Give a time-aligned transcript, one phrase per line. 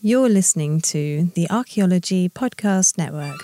[0.00, 3.34] You're listening to the Archaeology Podcast Network.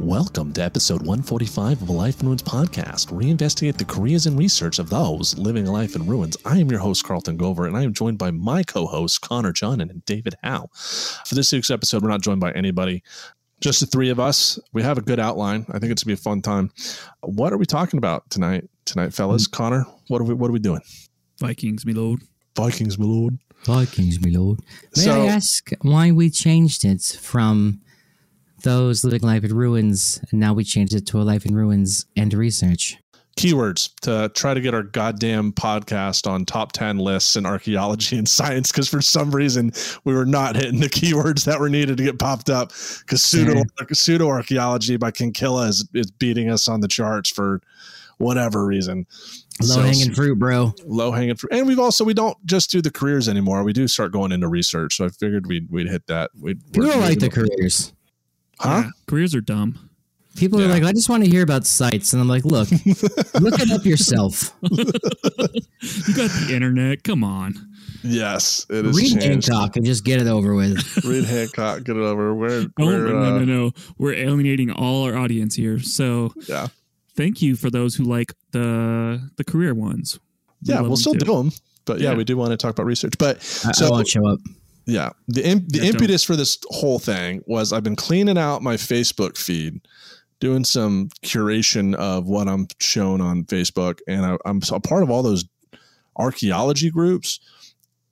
[0.00, 4.26] Welcome to episode 145 of a Life in Ruins podcast, where we investigate the careers
[4.26, 6.36] and research of those living a life in ruins.
[6.44, 9.52] I am your host, Carlton Gover, and I am joined by my co hosts, Connor
[9.52, 10.68] John and David Howe.
[10.72, 13.04] For this week's episode, we're not joined by anybody,
[13.60, 14.58] just the three of us.
[14.72, 15.66] We have a good outline.
[15.68, 16.72] I think it's going to be a fun time.
[17.20, 19.46] What are we talking about tonight, tonight, fellas?
[19.46, 19.56] Mm-hmm.
[19.56, 20.82] Connor, what are we, what are we doing?
[21.38, 22.22] Vikings, me lord.
[22.56, 23.38] Vikings, my lord.
[23.68, 24.60] Vikings, my lord.
[24.96, 27.82] May so, I ask why we changed it from
[28.62, 32.06] those living life in ruins, and now we changed it to a life in ruins
[32.16, 32.96] and research?
[33.36, 38.26] Keywords to try to get our goddamn podcast on top 10 lists in archaeology and
[38.26, 39.70] science because for some reason
[40.04, 43.64] we were not hitting the keywords that were needed to get popped up because pseudo,
[43.92, 47.60] pseudo archaeology by Kinkilla is, is beating us on the charts for
[48.16, 49.06] whatever reason.
[49.62, 50.72] Low hanging fruit, bro.
[50.84, 53.64] Low hanging fruit, and we've also we don't just do the careers anymore.
[53.64, 54.96] We do start going into research.
[54.96, 56.30] So I figured we'd we'd hit that.
[56.38, 57.92] We'd, People don't like the careers,
[58.60, 58.82] huh?
[58.84, 59.90] Yeah, careers are dumb.
[60.36, 60.66] People yeah.
[60.66, 62.70] are like, I just want to hear about sites, and I'm like, look,
[63.40, 64.54] look it up yourself.
[64.62, 64.84] you
[66.14, 67.02] got the internet.
[67.02, 67.54] Come on.
[68.04, 68.96] Yes, it is.
[68.96, 69.48] Read changed.
[69.48, 70.78] Hancock and just get it over with.
[71.04, 72.34] Read Hancock, get it over.
[72.34, 73.72] We're, no, we're, no, uh, no, no.
[73.98, 75.80] We're alienating all our audience here.
[75.80, 76.68] So yeah,
[77.18, 80.18] thank you for those who like the the career ones.
[80.64, 81.18] We yeah, we'll still too.
[81.18, 81.52] do them,
[81.84, 83.14] but yeah, yeah, we do want to talk about research.
[83.18, 84.38] But I, so I won't show up.
[84.86, 86.34] Yeah, the the yeah, impetus don't.
[86.34, 89.80] for this whole thing was I've been cleaning out my Facebook feed,
[90.40, 95.10] doing some curation of what I'm shown on Facebook, and I, I'm a part of
[95.10, 95.44] all those
[96.16, 97.40] archaeology groups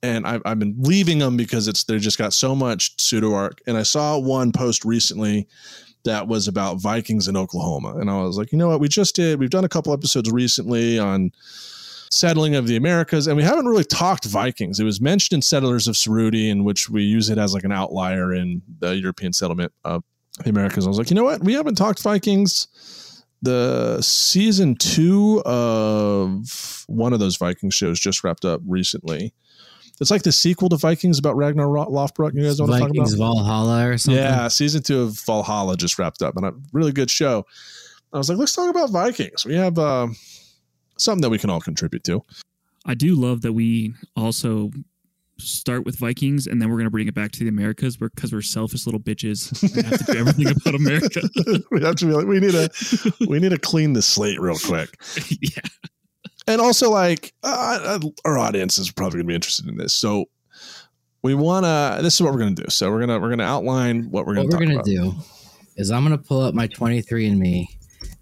[0.03, 3.61] and I've, I've been leaving them because it's they just got so much pseudo arc.
[3.67, 5.47] And I saw one post recently
[6.07, 7.97] that was about Vikings in Oklahoma.
[7.97, 8.79] And I was like, you know what?
[8.79, 11.31] We just did, we've done a couple episodes recently on
[12.09, 14.79] settling of the Americas, and we haven't really talked Vikings.
[14.79, 17.71] It was mentioned in Settlers of Cerutti, in which we use it as like an
[17.71, 20.03] outlier in the European settlement of
[20.43, 20.85] the Americas.
[20.85, 21.43] I was like, you know what?
[21.43, 22.67] We haven't talked Vikings.
[23.41, 29.33] The season two of one of those Viking shows just wrapped up recently.
[29.99, 32.33] It's like the sequel to Vikings about Ragnar Lothbrok.
[32.35, 34.21] You guys want to talk about Valhalla or something?
[34.21, 37.45] Yeah, season two of Valhalla just wrapped up, and a really good show.
[38.13, 39.45] I was like, let's talk about Vikings.
[39.45, 40.07] We have uh,
[40.97, 42.23] something that we can all contribute to.
[42.85, 44.71] I do love that we also
[45.39, 48.33] start with Vikings and then we're going to bring it back to the Americas because
[48.33, 51.21] we're selfish little bitches and have to do everything about America.
[51.71, 54.57] we have to be like, we need to, we need to clean the slate real
[54.57, 54.99] quick.
[55.41, 55.61] yeah
[56.47, 59.93] and also like uh, our audience is probably going to be interested in this.
[59.93, 60.25] So
[61.21, 62.69] we want to this is what we're going to do.
[62.69, 64.83] So we're going to we're going to outline what we're going to what we're going
[64.83, 65.13] to do
[65.77, 67.67] is i'm going to pull up my 23andme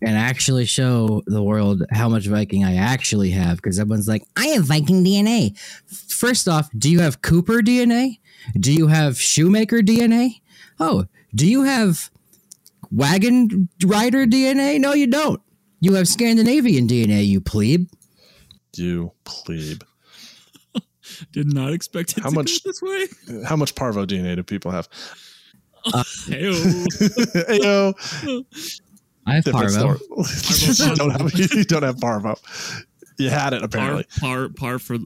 [0.01, 4.47] and actually show the world how much viking i actually have because everyone's like i
[4.47, 5.57] have viking dna
[5.87, 8.19] first off do you have cooper dna
[8.59, 10.29] do you have shoemaker dna
[10.79, 12.11] oh do you have
[12.91, 15.41] wagon rider dna no you don't.
[15.81, 17.87] You have scandinavian dna you plebe
[18.77, 19.83] you plebe.
[21.31, 23.07] Did not expect it how much, this way.
[23.45, 24.87] How much parvo DNA do people have?
[25.85, 26.53] Uh, Heyo.
[27.49, 28.45] Heyo.
[29.27, 29.95] I have parvo.
[29.95, 32.35] you, don't have, you don't have parvo.
[33.17, 34.05] You had it apparently.
[34.19, 34.97] Par, par, par for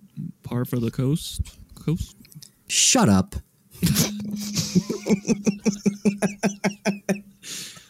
[0.44, 1.41] par for the coast.
[1.75, 2.16] Coast.
[2.68, 3.36] Shut up.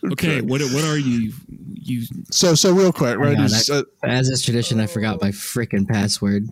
[0.04, 1.34] Okay, what what are you?
[1.76, 3.38] You so so real quick, right?
[3.38, 6.48] uh, as is tradition, I forgot my freaking password.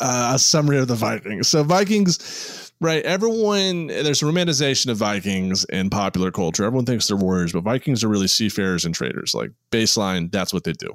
[0.00, 1.48] Uh, a summary of the Vikings.
[1.48, 3.04] So Vikings, right?
[3.04, 6.64] Everyone there's a romanticization of Vikings in popular culture.
[6.64, 9.34] Everyone thinks they're warriors, but Vikings are really seafarers and traders.
[9.34, 10.94] Like baseline, that's what they do.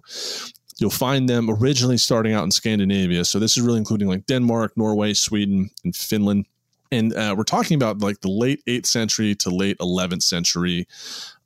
[0.78, 3.24] You'll find them originally starting out in Scandinavia.
[3.24, 6.46] So this is really including like Denmark, Norway, Sweden, and Finland
[6.92, 10.88] and uh, we're talking about like the late 8th century to late 11th century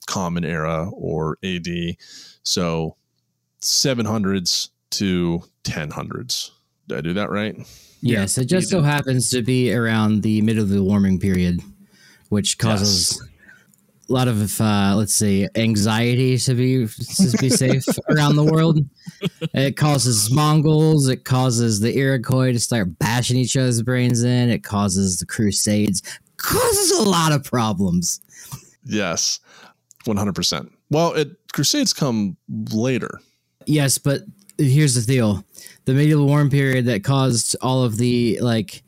[0.10, 1.68] common era or AD.
[2.44, 2.96] So
[3.62, 6.50] 700s to 1000s.
[6.88, 7.56] Did I do that right?
[8.02, 11.62] Yes, it just so happens to be around the middle of the warming period,
[12.30, 14.10] which causes yes.
[14.10, 18.80] a lot of, uh, let's say, anxiety to be to be safe around the world.
[19.54, 21.10] It causes Mongols.
[21.10, 24.50] It causes the Iroquois to start bashing each other's brains in.
[24.50, 26.02] It causes the Crusades.
[26.38, 28.22] Causes a lot of problems.
[28.86, 29.42] Yes.
[30.10, 30.70] 100%.
[30.90, 32.38] Well, it Crusades come
[32.72, 33.20] later.
[33.66, 34.22] Yes, but
[34.58, 35.44] here's the deal.
[35.86, 38.84] The medieval warm period that caused all of the like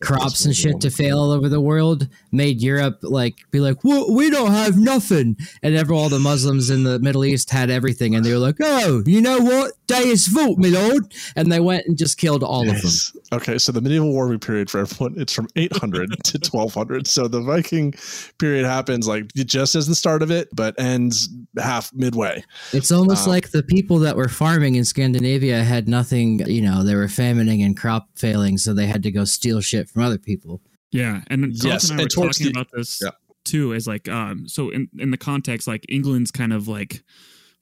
[0.00, 4.30] crops and shit to fail all over the world made Europe like be like, we
[4.30, 5.36] don't have nothing.
[5.62, 8.14] And ever all the Muslims in the Middle East had everything.
[8.14, 9.72] And they were like, oh, you know what?
[9.86, 11.12] day's fault, my lord.
[11.34, 12.90] And they went and just killed all of them.
[13.32, 17.06] Okay, so the medieval warming period for everyone it's from 800 to 1200.
[17.06, 17.94] So the Viking
[18.38, 21.28] period happens like just as the start of it, but ends
[21.58, 22.44] half midway.
[22.72, 26.84] It's almost Um, like the people that were farming in Scandinavia had nothing, you know,
[26.84, 30.18] they were famining and crop failing, so they had to go steal shit from other
[30.18, 30.60] people.
[30.92, 33.10] Yeah, and Carlton Yes, and I were talking the- about this Yeah.
[33.44, 33.74] too.
[33.74, 37.02] As like, um, so in in the context, like England's kind of like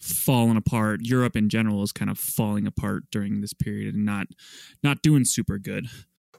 [0.01, 1.01] falling apart.
[1.03, 4.27] Europe in general is kind of falling apart during this period and not
[4.83, 5.87] not doing super good.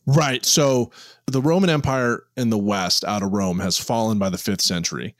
[0.08, 0.46] Right.
[0.46, 0.92] So
[1.26, 5.16] the Roman Empire in the West, out of Rome, has fallen by the fifth century,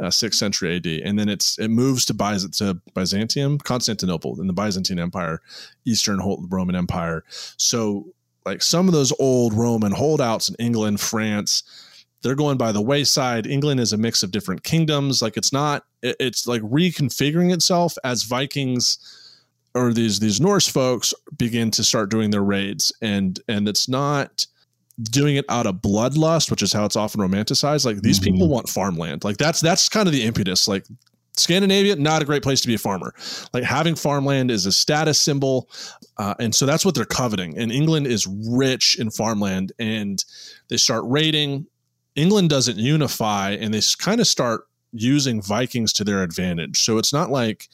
[0.00, 4.46] uh, sixth century AD, and then it's it moves to, Byz- to Byzantium, Constantinople, in
[4.46, 5.42] the Byzantine Empire,
[5.84, 7.24] Eastern Roman Empire.
[7.56, 8.14] So
[8.46, 11.62] like some of those old Roman holdouts in England, France,
[12.22, 13.46] they're going by the wayside.
[13.46, 15.22] England is a mix of different kingdoms.
[15.22, 15.84] Like it's not.
[16.02, 18.98] It's like reconfiguring itself as Vikings
[19.74, 24.46] or these these Norse folks begin to start doing their raids and and it's not
[25.02, 28.34] doing it out of bloodlust which is how it's often romanticized like these mm-hmm.
[28.34, 30.84] people want farmland like that's that's kind of the impetus like
[31.36, 33.14] Scandinavia not a great place to be a farmer
[33.52, 35.68] like having farmland is a status symbol
[36.18, 40.24] uh, and so that's what they're coveting and England is rich in farmland and
[40.68, 41.66] they start raiding
[42.16, 47.12] England doesn't unify and they kind of start using Vikings to their advantage so it's
[47.12, 47.68] not like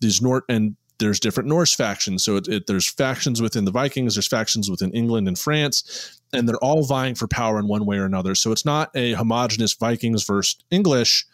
[0.00, 2.24] these North and there's different Norse factions.
[2.24, 6.48] So it, it, there's factions within the Vikings, there's factions within England and France, and
[6.48, 8.34] they're all vying for power in one way or another.
[8.34, 11.26] So it's not a homogenous Vikings versus English.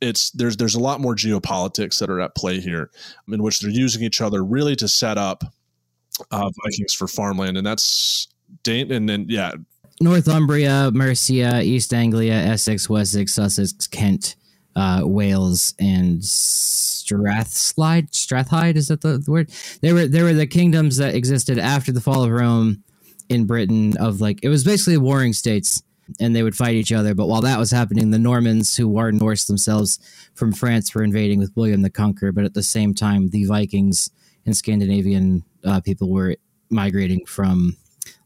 [0.00, 2.90] It's there's there's a lot more geopolitics that are at play here,
[3.28, 5.42] in which they're using each other really to set up
[6.30, 8.28] uh, Vikings for farmland, and that's
[8.66, 9.52] and then yeah,
[10.00, 14.36] Northumbria, Mercia, East Anglia, Essex, Wessex, Sussex, Kent,
[14.74, 18.10] uh, Wales, and Strathslide.
[18.10, 19.50] Strathhide is that the, the word?
[19.80, 22.82] They were they were the kingdoms that existed after the fall of Rome
[23.28, 23.96] in Britain.
[23.98, 25.82] Of like it was basically warring states,
[26.20, 27.14] and they would fight each other.
[27.14, 29.98] But while that was happening, the Normans, who were Norse themselves
[30.34, 32.32] from France, were invading with William the Conqueror.
[32.32, 34.10] But at the same time, the Vikings
[34.44, 36.36] and Scandinavian uh, people were
[36.70, 37.76] migrating from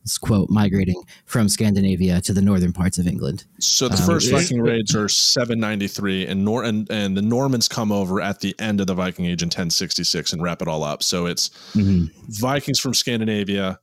[0.03, 3.45] let's quote migrating from Scandinavia to the northern parts of England.
[3.59, 7.93] So the Um, first Viking raids are 793, and Nor and, and the Normans come
[7.93, 11.03] over at the end of the Viking Age in 1066 and wrap it all up.
[11.03, 13.79] So it's Vikings from Scandinavia.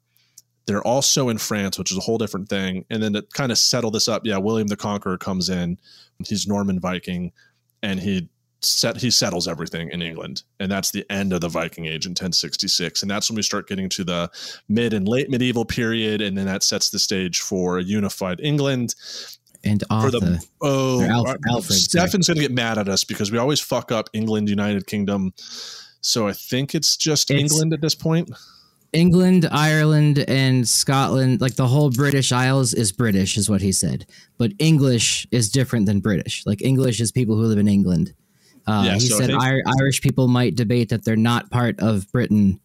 [0.67, 2.85] They're also in France, which is a whole different thing.
[2.89, 5.77] And then to kind of settle this up, yeah, William the Conqueror comes in.
[6.25, 7.31] He's Norman Viking,
[7.81, 8.29] and he
[8.61, 12.11] set he settles everything in England, and that's the end of the Viking Age in
[12.11, 13.01] 1066.
[13.01, 14.29] And that's when we start getting to the
[14.67, 18.93] mid and late medieval period, and then that sets the stage for a unified England.
[19.63, 20.19] And For Arthur.
[20.19, 24.49] the oh, Alfred, Stefan's gonna get mad at us because we always fuck up England,
[24.49, 25.33] United Kingdom.
[26.01, 28.29] So I think it's just It's- England at this point.
[28.93, 34.05] England, Ireland, and Scotland, like the whole British Isles is British, is what he said.
[34.37, 36.45] But English is different than British.
[36.45, 38.13] Like English is people who live in England.
[38.65, 41.79] Uh, Yeah, he so said think- Ir- Irish people might debate that they're not part
[41.79, 42.59] of Britain,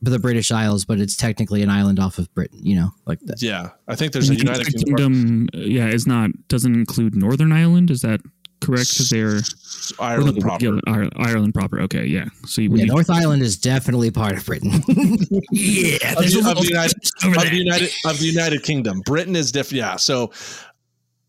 [0.00, 2.58] the British Isles, but it's technically an island off of Britain.
[2.62, 3.40] You know, like that.
[3.40, 7.52] Yeah, I think there's a And United Kingdom, Kingdom, yeah, is not doesn't include Northern
[7.52, 7.90] Ireland.
[7.90, 8.20] Is that
[8.62, 8.90] correct?
[8.90, 9.40] Because they're
[9.98, 10.78] Ireland yeah, proper.
[10.86, 11.80] Ir- Ireland proper.
[11.82, 12.26] Okay, yeah.
[12.46, 14.70] So you, Yeah, North Island is definitely part of Britain.
[15.50, 19.36] yeah, Of there's the, of, the United, of the United of the United Kingdom, Britain
[19.36, 19.78] is different.
[19.78, 20.32] Yeah, so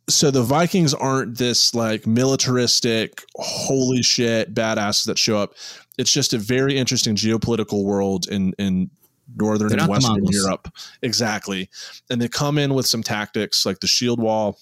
[0.10, 5.54] so the Vikings aren't this like militaristic, holy shit, badasses that show up.
[5.98, 8.90] It's just a very interesting geopolitical world in in
[9.36, 10.70] northern They're and western Europe.
[11.02, 11.70] Exactly,
[12.10, 14.60] and they come in with some tactics like the shield wall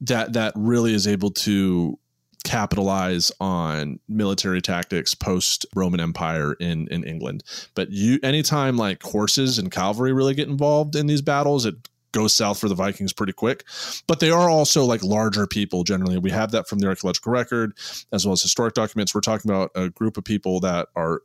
[0.00, 1.98] that that really is able to
[2.44, 7.42] capitalize on military tactics post Roman Empire in in England.
[7.74, 11.74] But you anytime like horses and cavalry really get involved in these battles, it
[12.12, 13.64] goes south for the Vikings pretty quick.
[14.06, 16.18] But they are also like larger people generally.
[16.18, 17.72] We have that from the archaeological record
[18.12, 19.14] as well as historic documents.
[19.14, 21.22] We're talking about a group of people that are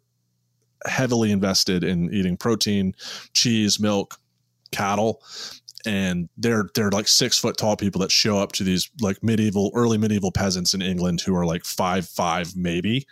[0.85, 2.93] heavily invested in eating protein,
[3.33, 4.19] cheese, milk,
[4.71, 5.21] cattle.
[5.85, 9.71] And they're they're like six foot tall people that show up to these like medieval,
[9.75, 13.05] early medieval peasants in England who are like five five maybe.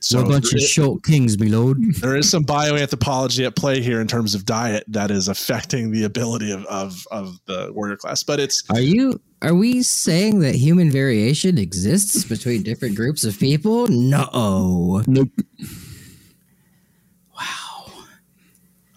[0.00, 1.78] So a bunch of short kings, my lord.
[2.00, 6.04] there is some bioanthropology at play here in terms of diet that is affecting the
[6.04, 8.22] ability of, of, of the warrior class.
[8.22, 9.20] But it's Are you?
[9.42, 13.88] Are we saying that human variation exists between different groups of people?
[13.88, 15.02] No.
[15.06, 15.28] Nope.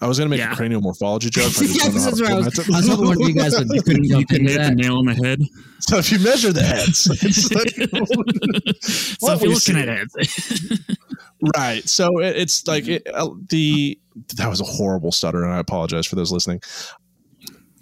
[0.03, 0.51] I was going to make Yeah.
[0.53, 1.53] a cranial morphology joke.
[1.57, 2.73] but I Yeah, don't know how this is where I was, implement.
[2.73, 4.61] I was hoping one of you guys would, You couldn't you jump can into hit
[4.69, 5.39] the nail on the head.
[5.79, 7.69] So if you measure the heads, it's like-
[8.81, 9.81] so What if you're looking see.
[9.81, 10.97] at it,
[11.57, 11.87] right.
[11.87, 13.99] So it, it's like it, uh, the
[14.35, 16.59] that was a horrible stutter, and I apologize for those listening.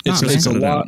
[0.06, 0.88] It's, Oh, it's a cut it lot out.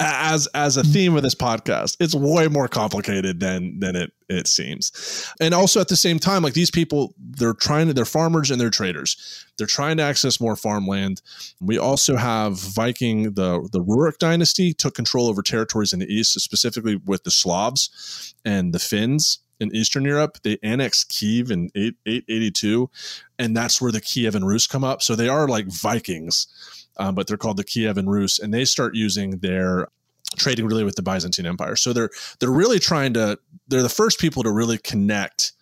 [0.00, 1.96] As as a theme of this podcast.
[2.00, 6.42] It's way more complicated than than it it seems, and also at the same time,
[6.42, 9.44] like these people, they're trying to they're farmers and they're traders.
[9.58, 11.20] They're trying to access more farmland.
[11.60, 16.40] We also have Viking the the Rurik dynasty took control over territories in the east,
[16.40, 20.38] specifically with the Slavs and the Finns in Eastern Europe.
[20.42, 22.90] They annexed Kiev in 8, 882,
[23.38, 25.02] and that's where the Kievan Rus come up.
[25.02, 28.94] So they are like Vikings, um, but they're called the Kievan Rus, and they start
[28.94, 29.88] using their
[30.36, 31.76] trading really with the Byzantine Empire.
[31.76, 35.52] So they're they're really trying to they're the first people to really connect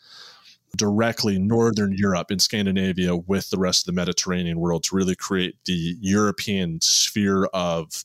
[0.77, 5.57] directly northern Europe and Scandinavia with the rest of the Mediterranean world to really create
[5.65, 8.05] the European sphere of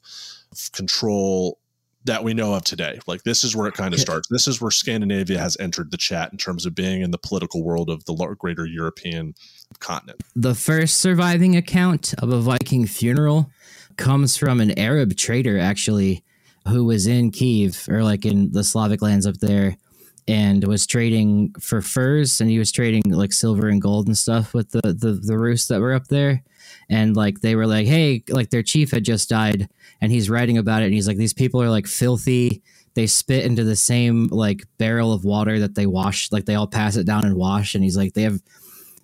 [0.51, 1.59] of control
[2.05, 2.99] that we know of today.
[3.07, 4.27] Like this is where it kind of starts.
[4.29, 7.63] This is where Scandinavia has entered the chat in terms of being in the political
[7.63, 9.35] world of the greater European
[9.79, 10.21] continent.
[10.35, 13.49] The first surviving account of a Viking funeral
[13.97, 16.23] comes from an Arab trader, actually,
[16.67, 19.77] who was in Kiev or like in the Slavic lands up there
[20.27, 24.53] and was trading for furs and he was trading like silver and gold and stuff
[24.53, 26.43] with the, the, the Rus that were up there.
[26.89, 29.67] And like they were like, hey, like their chief had just died
[30.01, 32.61] and he's writing about it and he's like, these people are like filthy.
[32.93, 36.67] They spit into the same like barrel of water that they wash, like they all
[36.67, 37.75] pass it down and wash.
[37.75, 38.39] And he's like, they have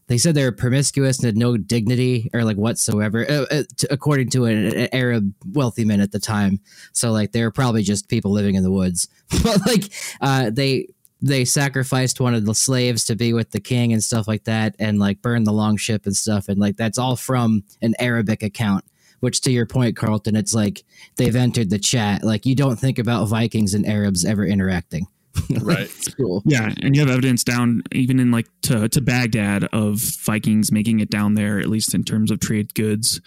[0.09, 4.29] they said they were promiscuous and had no dignity or like whatsoever, uh, uh, according
[4.31, 6.59] to an, an Arab wealthy man at the time.
[6.93, 9.07] So like they were probably just people living in the woods,
[9.43, 9.83] but like
[10.19, 10.87] uh, they
[11.21, 14.75] they sacrificed one of the slaves to be with the king and stuff like that,
[14.79, 18.41] and like burned the long ship and stuff, and like that's all from an Arabic
[18.43, 18.83] account.
[19.19, 20.85] Which, to your point, Carlton, it's like
[21.17, 22.23] they've entered the chat.
[22.23, 25.07] Like you don't think about Vikings and Arabs ever interacting.
[25.61, 25.81] Right.
[25.81, 26.41] it's cool.
[26.45, 30.99] yeah, and you have evidence down even in like to to Baghdad of Vikings making
[30.99, 33.19] it down there, at least in terms of trade goods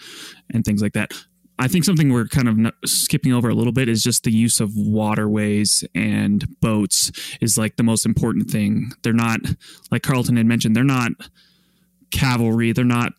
[0.53, 1.11] and things like that.
[1.59, 4.59] I think something we're kind of skipping over a little bit is just the use
[4.59, 8.91] of waterways and boats is like the most important thing.
[9.03, 9.39] They're not
[9.91, 10.75] like Carlton had mentioned.
[10.75, 11.11] They're not
[12.11, 12.71] cavalry.
[12.71, 13.13] They're not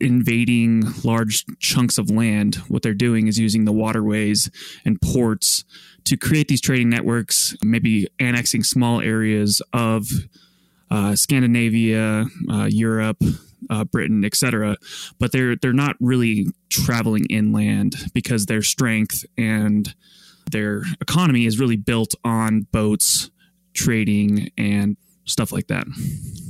[0.00, 2.56] invading large chunks of land.
[2.68, 4.50] What they're doing is using the waterways
[4.84, 5.64] and ports
[6.04, 10.08] to create these trading networks, maybe annexing small areas of
[10.90, 13.22] uh, Scandinavia, uh, Europe,
[13.70, 14.76] uh, Britain, etc.
[15.18, 19.94] But they're they're not really traveling inland because their strength and
[20.50, 23.30] their economy is really built on boats,
[23.72, 25.86] trading, and stuff like that.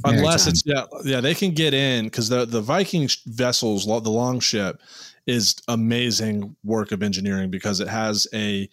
[0.05, 4.41] Unless it's yeah, yeah, they can get in because the the Viking vessels, the long
[4.41, 4.81] ship,
[5.27, 8.69] is amazing work of engineering because it has a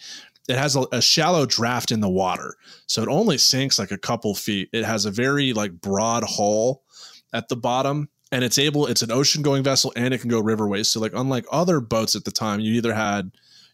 [0.48, 2.55] it has a, a shallow draft in the water,
[2.88, 4.69] so it only sinks like a couple feet.
[4.74, 6.83] It has a very like broad hull
[7.33, 8.88] at the bottom, and it's able.
[8.88, 10.88] It's an ocean going vessel, and it can go riverways.
[10.88, 13.31] So like unlike other boats at the time, you either had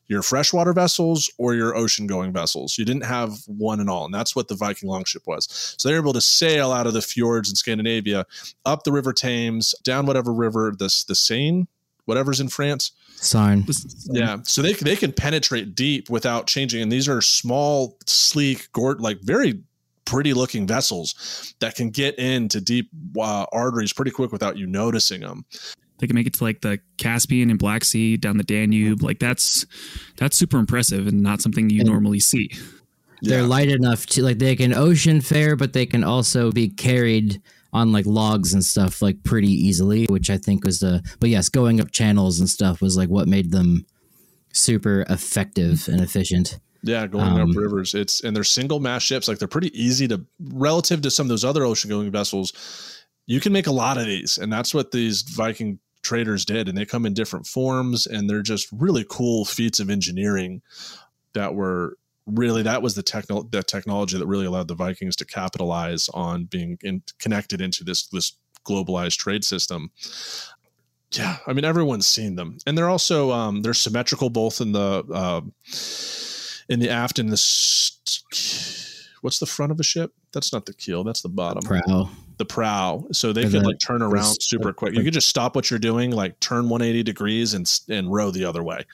[0.08, 2.78] your freshwater vessels or your ocean going vessels.
[2.78, 4.06] You didn't have one and all.
[4.06, 5.76] And that's what the Viking longship was.
[5.78, 8.26] So they were able to sail out of the fjords in Scandinavia,
[8.66, 11.68] up the River Thames, down whatever river, the, the Seine,
[12.08, 12.92] whatever's in France.
[13.18, 13.66] Sign.
[14.10, 14.38] Yeah.
[14.44, 16.82] So they, they can penetrate deep without changing.
[16.82, 19.62] And these are small, sleek, gort, like very
[20.06, 25.22] pretty looking vessels that can get into deep uh, arteries pretty quick without you noticing
[25.22, 25.46] them.
[26.00, 29.02] They can make it to like the Caspian and Black Sea down the Danube.
[29.02, 29.66] Like that's
[30.18, 32.52] that's super impressive and not something you And- normally see.
[33.24, 33.48] They're Yeah.
[33.48, 37.42] light enough to like they can ocean fare, but they can also be carried
[37.74, 41.04] on like logs and stuff like pretty easily, which I think was the.
[41.20, 43.86] But yes, going up channels and stuff was like what made them
[44.54, 46.60] super effective and efficient.
[46.84, 47.94] Yeah, going Um, up rivers.
[47.94, 49.28] It's and they're single mast ships.
[49.28, 52.54] Like they're pretty easy to relative to some of those other ocean going vessels.
[53.26, 56.70] You can make a lot of these, and that's what these Viking traders did.
[56.70, 60.62] And they come in different forms, and they're just really cool feats of engineering
[61.34, 61.98] that were
[62.28, 66.46] really that was the techno the technology that really allowed the Vikings to capitalize on
[66.46, 68.34] being in, connected into this this
[68.68, 69.92] globalized trade system.
[71.12, 75.04] Yeah, I mean everyone's seen them, and they're also um, they're symmetrical both in the
[75.12, 75.42] uh,
[76.70, 78.87] in the aft and the s-
[79.28, 80.14] what's the front of a ship?
[80.32, 81.04] That's not the keel.
[81.04, 81.62] That's the bottom.
[81.62, 82.10] Prow.
[82.38, 83.06] The prow.
[83.12, 84.94] So they Or could like turn around super quick.
[84.96, 88.46] You could just stop what you're doing, like turn 180 degrees and and row the
[88.46, 88.86] other way,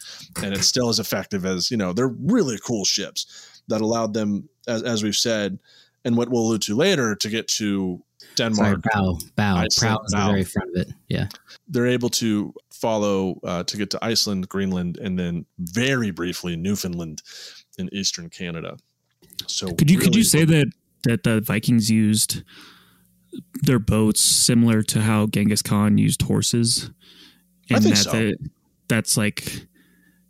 [0.42, 1.94] and it's still as effective as you know.
[1.94, 5.60] They're really cool ships that allowed them, as as we've said,
[6.04, 8.02] and what we'll allude to later, to get to
[8.36, 8.82] Denmark.
[8.92, 10.28] Sorry, bow, bow, Iceland, prow is the bow.
[10.30, 10.94] very front of it.
[11.10, 11.28] Yeah.
[11.68, 17.22] They're able to follow uh, to get to Iceland, Greenland, and then very briefly Newfoundland
[17.78, 18.78] in eastern Canada.
[19.48, 20.72] So Could you could you say that
[21.04, 22.44] that the Vikings used
[23.62, 26.92] their boats similar to how Genghis Khan used horses?
[27.72, 28.12] I think that so.
[28.12, 28.36] they-
[28.90, 29.66] that's like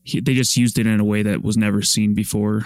[0.03, 2.65] he, they just used it in a way that was never seen before.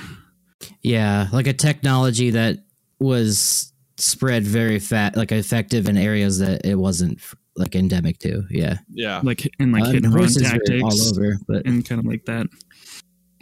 [0.82, 2.60] Yeah, like a technology that
[3.00, 7.20] was spread very fat, like effective in areas that it wasn't
[7.56, 8.44] like endemic to.
[8.50, 12.06] Yeah, Yeah, Like in like Uh, hit run tactics all over, but and kind of
[12.06, 12.48] like that.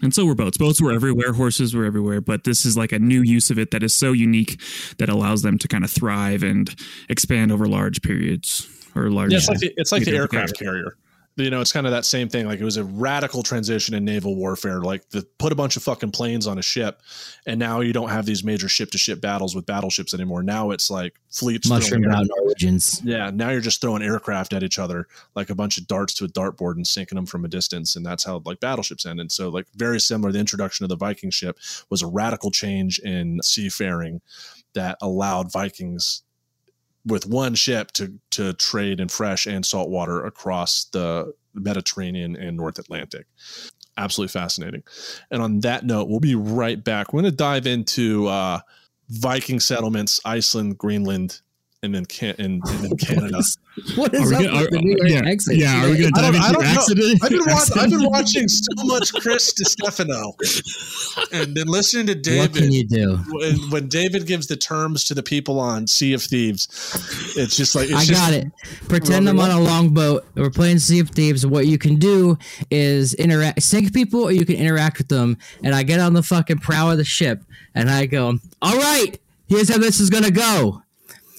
[0.01, 0.57] And so were boats.
[0.57, 1.33] Boats were everywhere.
[1.33, 2.21] Horses were everywhere.
[2.21, 4.59] But this is like a new use of it that is so unique
[4.97, 6.73] that allows them to kind of thrive and
[7.09, 9.31] expand over large periods or large.
[9.31, 10.97] Yeah, it's like the, it's like the aircraft carrier.
[11.37, 12.45] You know, it's kind of that same thing.
[12.45, 14.81] Like it was a radical transition in naval warfare.
[14.81, 17.01] Like the put a bunch of fucking planes on a ship,
[17.45, 20.43] and now you don't have these major ship to ship battles with battleships anymore.
[20.43, 21.67] Now it's like fleets.
[21.67, 23.01] mushroom out Norwegians.
[23.03, 26.25] Yeah, now you're just throwing aircraft at each other like a bunch of darts to
[26.25, 29.19] a dartboard and sinking them from a distance, and that's how like battleships end.
[29.19, 31.57] And so, like very similar, the introduction of the Viking ship
[31.89, 34.21] was a radical change in seafaring
[34.73, 36.21] that allowed Vikings
[37.05, 42.57] with one ship to to trade in fresh and salt water across the Mediterranean and
[42.57, 43.27] North Atlantic.
[43.97, 44.83] Absolutely fascinating.
[45.31, 47.13] And on that note, we'll be right back.
[47.13, 48.59] We're going to dive into uh,
[49.09, 51.41] Viking settlements, Iceland, Greenland,
[51.85, 53.41] and then can- and, and then Canada.
[53.95, 55.57] what is Are up gonna- with the New York yeah, accent?
[55.57, 56.79] yeah, are we going to I dive don't- I into don't know.
[56.81, 57.23] accident?
[57.23, 60.33] I've been, wa- I've been watching so much Chris Stefano
[61.31, 62.35] and then listening to David.
[62.45, 62.73] What can David.
[62.73, 63.15] you do?
[63.29, 66.67] When, when David gives the terms to the people on Sea of Thieves,
[67.37, 68.47] it's just like it's I just, got it.
[68.89, 70.25] Pretend I'm on a longboat.
[70.35, 71.45] We're playing Sea of Thieves.
[71.45, 72.37] What you can do
[72.71, 75.37] is interact, sink people, or you can interact with them.
[75.63, 77.41] And I get on the fucking prow of the ship,
[77.73, 80.81] and I go, "All right, here's how this is gonna go.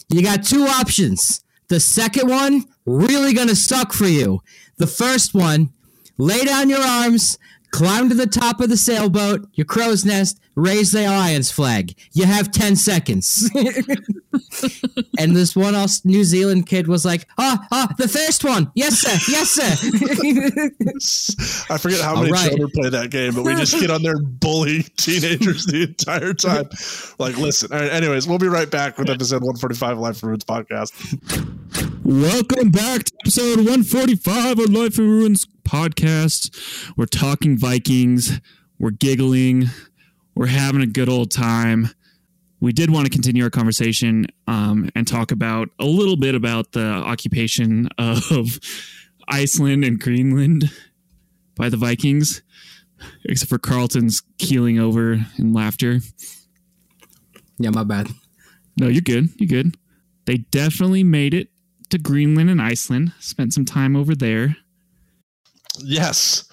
[0.08, 1.42] You got two options.
[1.68, 4.40] The second one really gonna suck for you.
[4.76, 5.70] The first one,
[6.18, 7.38] lay down your arms."
[7.70, 11.94] Climb to the top of the sailboat, your crow's nest, raise the alliance flag.
[12.12, 13.50] You have 10 seconds.
[15.18, 19.00] and this one Aus- New Zealand kid was like, "Ah, ah, the first one, yes
[19.00, 19.70] sir, yes sir."
[21.74, 22.48] I forget how All many right.
[22.48, 26.32] children play that game, but we just get on there and bully teenagers the entire
[26.34, 26.68] time.
[27.18, 27.72] Like, listen.
[27.72, 30.92] All right, anyways, we'll be right back with episode 145 Life from Roots podcast.
[32.04, 36.92] Welcome back to episode 145 of Life in Ruins podcast.
[36.96, 38.40] We're talking Vikings.
[38.78, 39.66] We're giggling.
[40.34, 41.88] We're having a good old time.
[42.60, 46.72] We did want to continue our conversation um, and talk about a little bit about
[46.72, 48.58] the occupation of
[49.28, 50.70] Iceland and Greenland
[51.54, 52.42] by the Vikings,
[53.24, 56.00] except for Carlton's keeling over in laughter.
[57.58, 58.08] yeah, my bad.
[58.78, 59.28] No, you're good.
[59.38, 59.76] You're good.
[60.26, 61.48] They definitely made it
[61.90, 63.12] to Greenland and Iceland.
[63.20, 64.56] Spent some time over there.
[65.78, 66.48] Yes.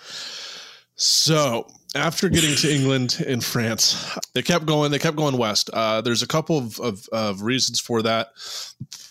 [0.96, 4.92] So after getting to England and France, they kept going.
[4.92, 5.70] They kept going west.
[5.72, 8.30] Uh, there's a couple of, of, of reasons for that.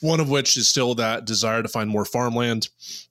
[0.00, 2.68] One of which is still that desire to find more farmland,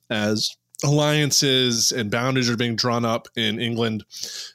[0.09, 4.03] as alliances and boundaries are being drawn up in England.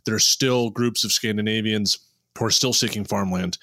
[0.05, 1.99] There are still groups of Scandinavians
[2.37, 3.57] who are still seeking farmland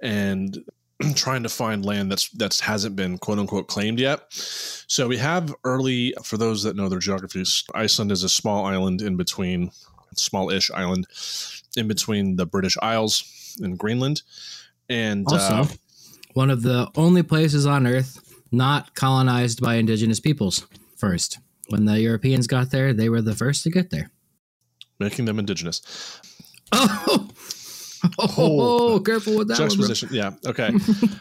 [0.00, 0.64] and
[1.14, 4.26] trying to find land that's that's hasn't been quote unquote claimed yet.
[4.30, 7.64] So we have early for those that know their geographies.
[7.74, 9.70] Iceland is a small island in between
[10.16, 11.06] small-ish island
[11.76, 14.22] in between the British Isles and Greenland.
[14.88, 15.66] And Also, uh,
[16.34, 18.18] one of the only places on Earth
[18.50, 20.66] not colonized by indigenous peoples.
[20.96, 24.10] First, when the Europeans got there, they were the first to get there.
[24.98, 25.80] making them indigenous.
[26.72, 27.28] Oh,
[28.18, 29.78] oh, careful with that one.
[29.78, 30.08] bro.
[30.10, 30.32] Yeah.
[30.46, 30.70] Okay.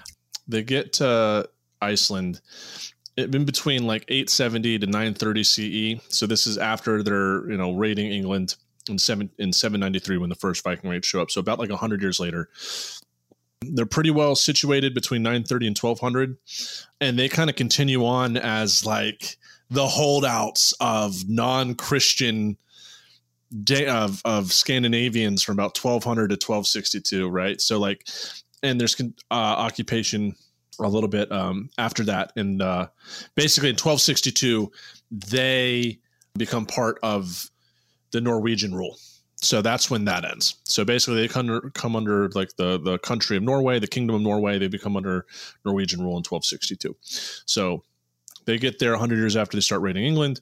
[0.47, 1.49] they get to
[1.81, 2.41] Iceland
[3.17, 6.01] it- in between like 870 to 930 CE.
[6.09, 8.55] So this is after they're, you know, raiding England
[8.89, 11.29] in seven in 793 when the first Viking raids show up.
[11.31, 12.49] So about like 100 years later.
[13.61, 16.37] They're pretty well situated between 930 and 1200
[17.01, 19.35] and they kind of continue on as like
[19.69, 22.57] the holdouts of non-Christian
[23.63, 27.59] day of of Scandinavians from about 1200 to 1262, right?
[27.59, 28.07] So like,
[28.63, 30.35] and there's uh, occupation
[30.79, 32.87] a little bit um, after that, and uh,
[33.35, 34.71] basically in 1262
[35.11, 35.99] they
[36.37, 37.49] become part of
[38.11, 38.97] the Norwegian rule.
[39.41, 40.55] So that's when that ends.
[40.65, 44.17] So basically, they come under, come under like the the country of Norway, the kingdom
[44.17, 44.59] of Norway.
[44.59, 45.25] They become under
[45.63, 46.95] Norwegian rule in 1262.
[47.45, 47.83] So
[48.49, 50.41] they get there 100 years after they start raiding England,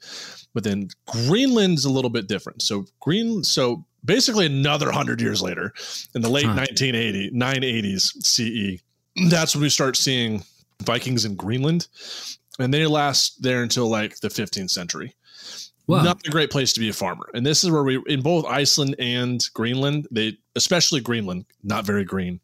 [0.54, 2.62] but then Greenland's a little bit different.
[2.62, 5.74] So Green, so basically another 100 years later,
[6.16, 6.56] in the late Huh.
[6.56, 8.82] 1980 980s CE,
[9.30, 10.44] that's when we start seeing
[10.84, 11.88] Vikings in Greenland,
[12.60, 15.14] and they last there until like the 15th century.
[15.88, 16.04] Wow.
[16.04, 17.30] Not a great place to be a farmer.
[17.34, 22.04] And this is where we, in both Iceland and Greenland, they, especially Greenland, not very
[22.04, 22.42] green,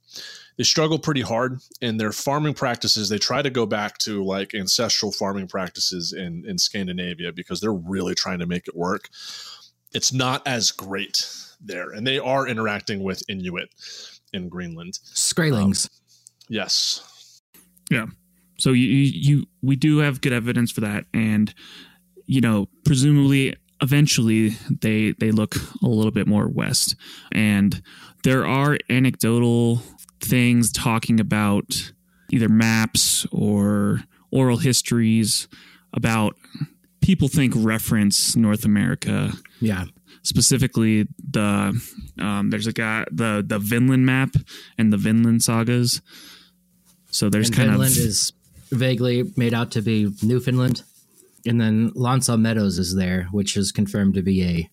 [0.57, 3.09] they struggle pretty hard in their farming practices.
[3.09, 7.73] They try to go back to like ancestral farming practices in, in Scandinavia because they're
[7.73, 9.09] really trying to make it work.
[9.93, 11.27] It's not as great
[11.59, 11.91] there.
[11.91, 13.69] And they are interacting with Inuit
[14.31, 14.99] in Greenland.
[15.13, 15.85] Skraelings.
[15.85, 15.91] Um,
[16.49, 17.41] yes.
[17.89, 18.07] Yeah.
[18.57, 21.53] So you, you you we do have good evidence for that, and
[22.25, 24.49] you know presumably eventually
[24.81, 26.95] they they look a little bit more west,
[27.31, 27.83] and
[28.23, 29.81] there are anecdotal
[30.19, 31.93] things talking about
[32.31, 35.47] either maps or oral histories
[35.93, 36.35] about
[37.01, 39.85] people think reference North America yeah.
[40.23, 41.79] specifically the
[42.19, 44.35] um, there's a guy the the Vinland map
[44.77, 46.01] and the Vinland sagas.
[47.11, 48.33] So there's and kind Finland of Vinland is
[48.71, 50.83] vaguely made out to be Newfoundland.
[51.45, 54.69] And then L'Anse aux Meadows is there, which is confirmed to be a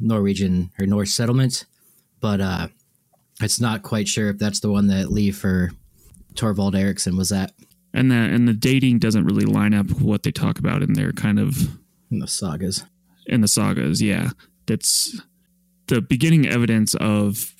[0.00, 1.66] Norwegian or Norse settlement.
[2.20, 2.68] But uh,
[3.40, 5.72] it's not quite sure if that's the one that Leif or
[6.34, 7.52] Torvald Eriksson was at
[7.92, 10.92] and the and the dating doesn't really line up with what they talk about in
[10.94, 11.56] their kind of
[12.10, 12.84] in the sagas.
[13.26, 14.00] in the sagas.
[14.00, 14.30] Yeah,
[14.66, 15.20] that's
[15.86, 17.54] the beginning evidence of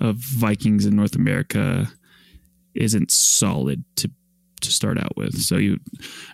[0.00, 1.90] of Vikings in North America
[2.74, 4.10] isn't solid to
[4.60, 5.40] to start out with.
[5.40, 5.78] So you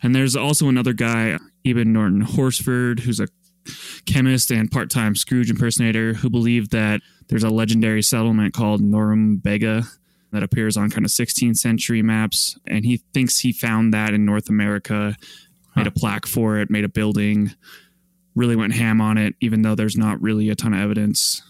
[0.02, 3.28] and there's also another guy, Eben Norton Horsford, who's a
[4.06, 9.86] chemist and part-time Scrooge impersonator who believed that there's a legendary settlement called Norumbega
[10.32, 14.24] that appears on kind of 16th century maps and he thinks he found that in
[14.24, 15.16] North America,
[15.74, 17.52] made a plaque for it, made a building,
[18.34, 21.42] really went ham on it even though there's not really a ton of evidence.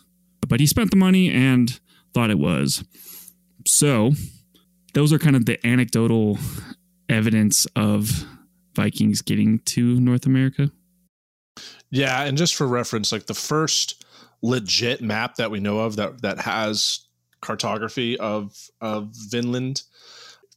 [0.49, 1.79] But he spent the money and
[2.15, 2.85] thought it was.
[3.67, 4.13] So,
[4.97, 6.39] those are kind of the anecdotal
[7.11, 8.25] evidence of
[8.75, 10.71] Vikings getting to North America.
[11.91, 14.03] Yeah, and just for reference, like the first
[14.41, 17.01] legit map that we know of that that has
[17.43, 19.83] cartography of of Vinland,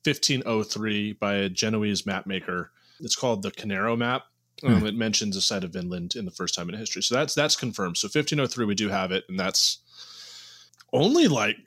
[0.06, 2.71] 1503 by a Genoese map maker.
[3.02, 4.23] It's called the Canerio map.
[4.63, 7.36] Um, It mentions a site of Vinland in the first time in history, so that's
[7.36, 7.97] that's confirmed.
[7.97, 9.80] So 1503, we do have it, and that's
[10.93, 11.58] only like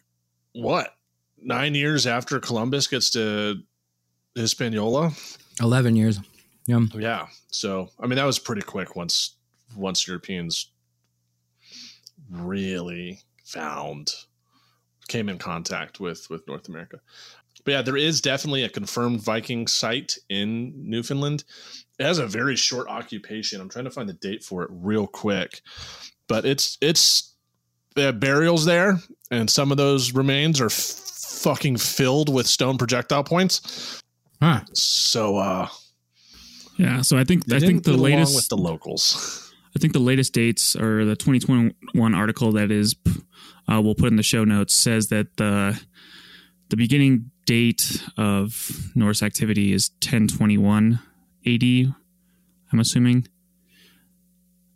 [0.54, 0.94] what
[1.42, 3.62] nine years after Columbus gets to
[4.34, 5.12] Hispaniola.
[5.60, 6.20] 11 years.
[6.66, 6.80] Yeah.
[6.94, 7.26] Yeah.
[7.48, 9.36] So I mean that was pretty quick once
[9.76, 10.70] once Europeans
[12.30, 14.12] really found
[15.08, 17.00] came in contact with with North America.
[17.64, 21.44] But yeah, there is definitely a confirmed Viking site in Newfoundland.
[21.98, 23.60] It has a very short occupation.
[23.60, 25.60] I'm trying to find the date for it real quick.
[26.28, 27.34] But it's it's
[27.94, 28.98] they have burials there
[29.30, 30.70] and some of those remains are
[31.42, 34.00] fucking filled with stone projectile points.
[34.40, 34.60] Huh.
[34.72, 35.68] So uh
[36.78, 39.52] Yeah, so I think I think the latest with the locals.
[39.76, 42.94] I think the latest dates or the 2021 article that is
[43.68, 45.80] uh, we'll put in the show notes says that the
[46.68, 50.98] the beginning date of Norse activity is 1021
[51.46, 51.62] AD.
[52.72, 53.28] I'm assuming,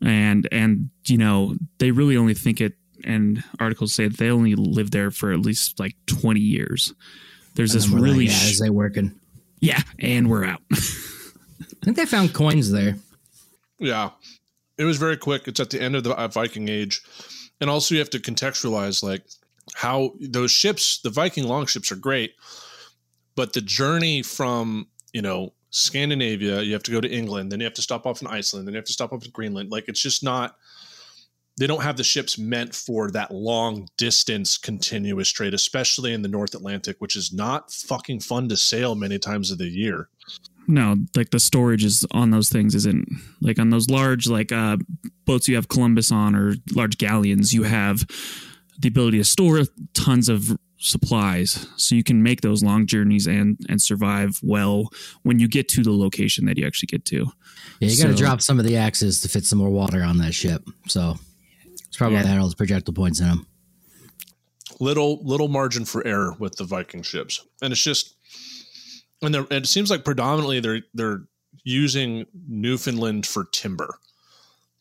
[0.02, 2.74] and and you know they really only think it.
[3.04, 6.92] And articles say that they only lived there for at least like 20 years.
[7.54, 9.18] There's And this then we're like, really yeah, sh- is they working?
[9.60, 10.60] yeah, and we're out.
[10.72, 12.96] I think they found coins there.
[13.78, 14.10] Yeah,
[14.78, 15.46] it was very quick.
[15.48, 17.00] It's at the end of the uh, Viking Age,
[17.60, 19.22] and also you have to contextualize like
[19.74, 22.34] how those ships, the Viking longships, are great,
[23.34, 27.64] but the journey from you know Scandinavia, you have to go to England, then you
[27.64, 29.70] have to stop off in Iceland, then you have to stop off in Greenland.
[29.70, 30.56] Like it's just not.
[31.58, 36.28] They don't have the ships meant for that long distance continuous trade, especially in the
[36.28, 40.08] North Atlantic, which is not fucking fun to sail many times of the year.
[40.68, 43.08] no like the storage is on those things isn't
[43.40, 44.76] like on those large like uh
[45.24, 48.04] boats you have columbus on or large galleons you have
[48.80, 49.62] the ability to store
[49.94, 54.88] tons of supplies so you can make those long journeys and and survive well
[55.22, 57.26] when you get to the location that you actually get to
[57.78, 60.02] Yeah, you got to So- drop some of the axes to fit some more water
[60.02, 60.68] on that ship.
[60.88, 61.16] So
[61.96, 62.20] it's probably Yeah.
[62.20, 63.46] why they had all those projectile points in them.
[64.80, 68.14] little little margin for error with the Viking ships, and it's just
[69.22, 71.22] and they're, it seems like predominantly they're they're
[71.64, 73.98] using Newfoundland for timber,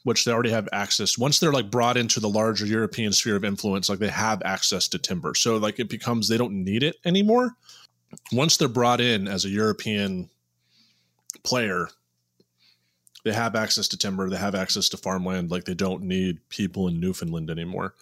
[0.04, 1.18] which they already have access.
[1.18, 4.90] Once they're like brought into the larger European sphere of influence, like they have access
[4.90, 7.56] to timber, so like it becomes they don't need it anymore.
[8.34, 10.30] Once they're brought in as a European
[11.44, 11.88] player,
[13.26, 15.52] they have access to timber, they have access to farmland.
[15.52, 17.96] Like they don't need people in Newfoundland anymore,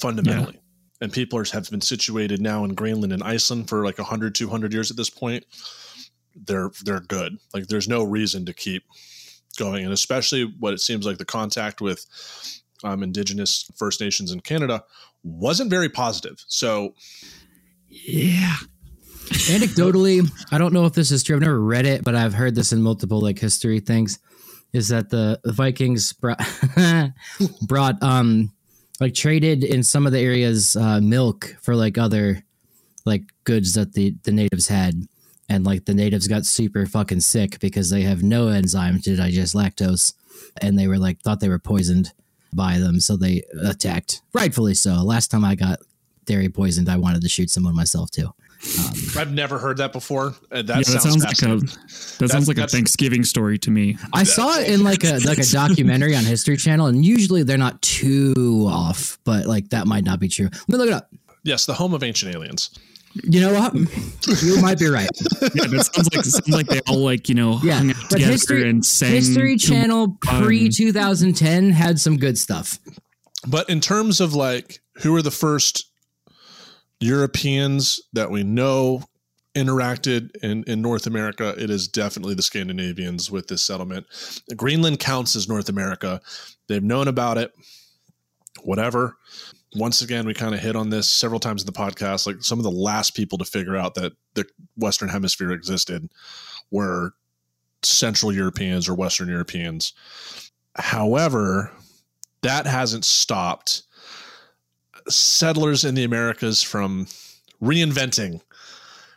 [0.00, 0.60] fundamentally
[1.00, 4.72] and people are, have been situated now in Greenland and Iceland for like 100, 200
[4.72, 5.44] years at this point.
[6.34, 7.38] they're they're good.
[7.54, 8.84] Like there's no reason to keep
[9.58, 12.06] going, and especially what it seems like the contact with
[12.84, 14.84] um, Indigenous First Nations in Canada
[15.22, 16.44] wasn't very positive.
[16.46, 16.94] So
[17.88, 18.54] Yeah.
[19.28, 21.34] Anecdotally, I don't know if this is true.
[21.34, 24.20] I've never read it, but I've heard this in multiple like history things.
[24.76, 26.40] Is that the Vikings brought,
[27.62, 28.52] brought um
[29.00, 32.44] like traded in some of the areas uh, milk for like other
[33.04, 35.06] like goods that the the natives had,
[35.48, 39.54] and like the natives got super fucking sick because they have no enzyme to digest
[39.54, 40.12] lactose,
[40.60, 42.12] and they were like thought they were poisoned
[42.52, 44.20] by them, so they attacked.
[44.32, 45.02] Rightfully so.
[45.02, 45.78] Last time I got
[46.24, 48.30] dairy poisoned, I wanted to shoot someone myself too.
[48.78, 50.34] Um, I've never heard that before.
[50.50, 53.70] And that, yeah, that sounds, sounds like a that sounds like a Thanksgiving story to
[53.70, 53.96] me.
[54.12, 57.58] I saw it in like a like a documentary on History Channel, and usually they're
[57.58, 60.46] not too off, but like that might not be true.
[60.52, 61.10] Let me look it up.
[61.44, 62.70] yes, the home of ancient aliens.
[63.24, 63.74] You know what?
[64.42, 65.08] You might be right.
[65.54, 68.16] Yeah, that sounds like sounds like they all like you know Yeah, hung out but
[68.16, 69.12] together History and sang.
[69.12, 72.78] History Channel pre 2010 had some good stuff.
[73.46, 75.90] But in terms of like who are the first
[77.00, 79.02] Europeans that we know
[79.54, 84.06] interacted in, in North America, it is definitely the Scandinavians with this settlement.
[84.54, 86.20] Greenland counts as North America.
[86.68, 87.52] They've known about it,
[88.62, 89.16] whatever.
[89.74, 92.26] Once again, we kind of hit on this several times in the podcast.
[92.26, 96.08] Like some of the last people to figure out that the Western Hemisphere existed
[96.70, 97.14] were
[97.82, 99.92] Central Europeans or Western Europeans.
[100.76, 101.72] However,
[102.42, 103.82] that hasn't stopped
[105.08, 107.06] settlers in the Americas from
[107.62, 108.40] reinventing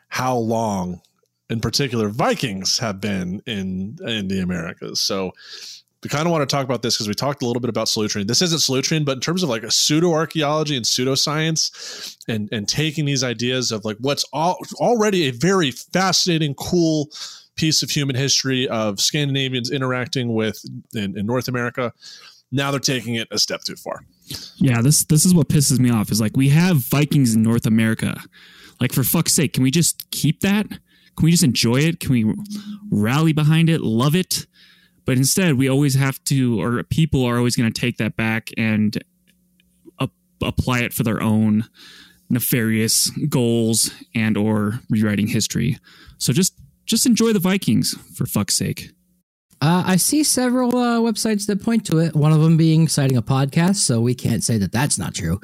[0.09, 1.01] how long,
[1.49, 4.99] in particular, Vikings have been in in the Americas.
[4.99, 5.33] So
[6.03, 7.87] we kind of want to talk about this because we talked a little bit about
[7.87, 8.27] Solutrean.
[8.27, 12.67] This isn't Solutrean, but in terms of like a pseudo archaeology and pseudoscience, and and
[12.67, 17.09] taking these ideas of like what's all, already a very fascinating, cool
[17.55, 20.63] piece of human history of Scandinavians interacting with
[20.95, 21.93] in, in North America.
[22.51, 24.01] Now they're taking it a step too far.
[24.57, 26.11] Yeah, this this is what pisses me off.
[26.11, 28.21] Is like we have Vikings in North America.
[28.79, 30.67] Like for fuck's sake, can we just keep that?
[30.69, 31.99] Can we just enjoy it?
[31.99, 32.33] Can we
[32.89, 34.47] rally behind it, love it?
[35.05, 38.51] But instead, we always have to, or people are always going to take that back
[38.57, 38.97] and
[39.99, 40.11] up,
[40.41, 41.65] apply it for their own
[42.29, 45.77] nefarious goals and or rewriting history.
[46.19, 46.53] So just
[46.85, 48.91] just enjoy the Vikings for fuck's sake.
[49.61, 52.15] Uh, I see several uh, websites that point to it.
[52.15, 55.39] One of them being citing a podcast, so we can't say that that's not true.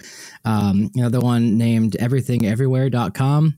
[0.45, 3.57] Um, another one named everythingeverywhere.com.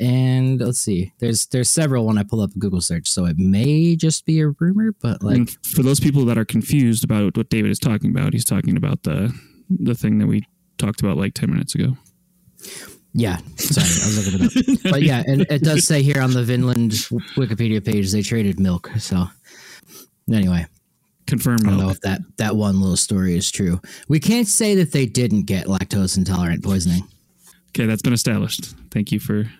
[0.00, 3.36] And let's see, there's there's several when I pull up a Google search, so it
[3.36, 7.36] may just be a rumor, but like and for those people that are confused about
[7.36, 9.36] what David is talking about, he's talking about the
[9.68, 10.46] the thing that we
[10.78, 11.96] talked about like ten minutes ago.
[13.12, 14.90] Yeah, sorry, I was looking it up.
[14.92, 16.92] But yeah, and it does say here on the Vinland
[17.36, 18.88] Wikipedia page they traded milk.
[18.98, 19.26] So
[20.32, 20.66] anyway,
[21.26, 21.66] Confirmed.
[21.66, 23.80] I don't know if that that one little story is true.
[24.08, 27.02] We can't say that they didn't get lactose intolerant poisoning.
[27.70, 28.74] Okay, that's been established.
[28.90, 29.42] Thank you for.
[29.42, 29.50] Do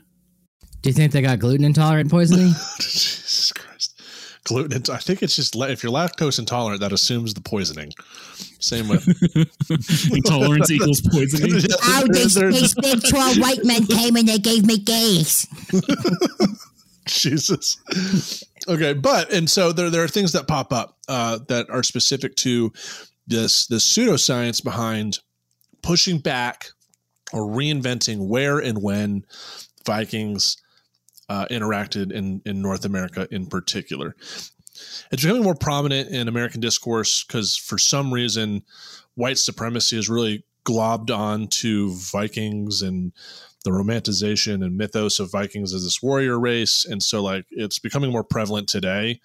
[0.90, 2.52] you think they got gluten intolerant poisoning?
[2.80, 4.00] Jesus Christ.
[4.44, 4.82] Gluten.
[4.90, 7.92] I think it's just if you're lactose intolerant, that assumes the poisoning.
[8.60, 9.06] Same with
[10.12, 11.60] Intolerance equals poisoning.
[11.82, 15.46] Oh, There- these, there's- these big 12 white men came and they gave me gays.
[17.06, 17.78] Jesus.
[18.68, 22.36] Okay, but and so there there are things that pop up uh, that are specific
[22.36, 22.72] to
[23.26, 25.20] this this pseudoscience behind
[25.82, 26.68] pushing back
[27.32, 29.24] or reinventing where and when
[29.86, 30.58] Vikings
[31.30, 34.14] uh, interacted in in North America in particular.
[35.10, 38.62] It's becoming more prominent in American discourse because for some reason
[39.14, 43.12] white supremacy is really globbed on to Vikings and
[43.64, 46.84] the romanticization and mythos of Vikings as this warrior race.
[46.84, 49.20] And so like it's becoming more prevalent today,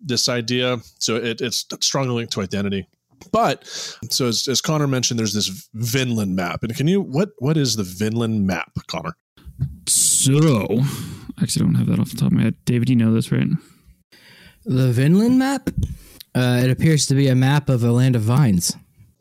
[0.00, 0.78] this idea.
[0.98, 2.86] So it, it's strongly linked to identity.
[3.32, 3.64] But
[4.10, 6.62] so as, as Connor mentioned, there's this Vinland map.
[6.62, 9.16] And can you what what is the Vinland map, Connor?
[9.86, 10.32] So,
[11.38, 12.56] I actually, I don't have that off the top of my head.
[12.64, 13.46] David, you know this, right?
[14.64, 15.70] the Vinland map.
[16.34, 18.76] Uh, it appears to be a map of a land of vines.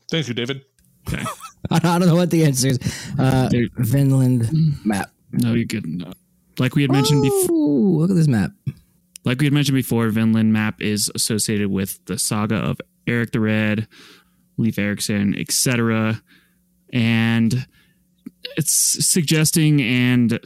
[0.10, 0.64] Thank you, David.
[1.08, 1.24] Okay.
[1.72, 2.80] I don't know what the answer is.
[3.18, 5.12] Uh, There- Vinland map.
[5.32, 5.86] No, you're good.
[5.88, 6.12] No.
[6.60, 7.48] Like we had mentioned before.
[7.52, 8.52] Oh, look at this map.
[9.26, 13.40] like we had mentioned before, Vinland map is associated with the saga of Eric the
[13.40, 13.88] Red,
[14.58, 16.22] Leif Erikson, etc.
[16.92, 17.66] And
[18.58, 20.40] it's suggesting and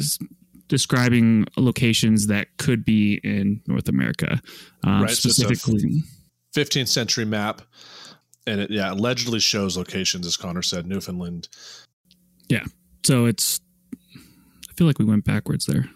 [0.69, 4.41] describing locations that could be in North America,
[4.86, 6.03] uh, Right, so specifically.
[6.56, 7.62] 15th century map.
[8.47, 11.49] And it yeah, allegedly shows locations, as Connor said, Newfoundland.
[12.49, 12.63] Yeah,
[13.05, 13.60] so it's.
[14.15, 15.89] I feel like we went backwards there.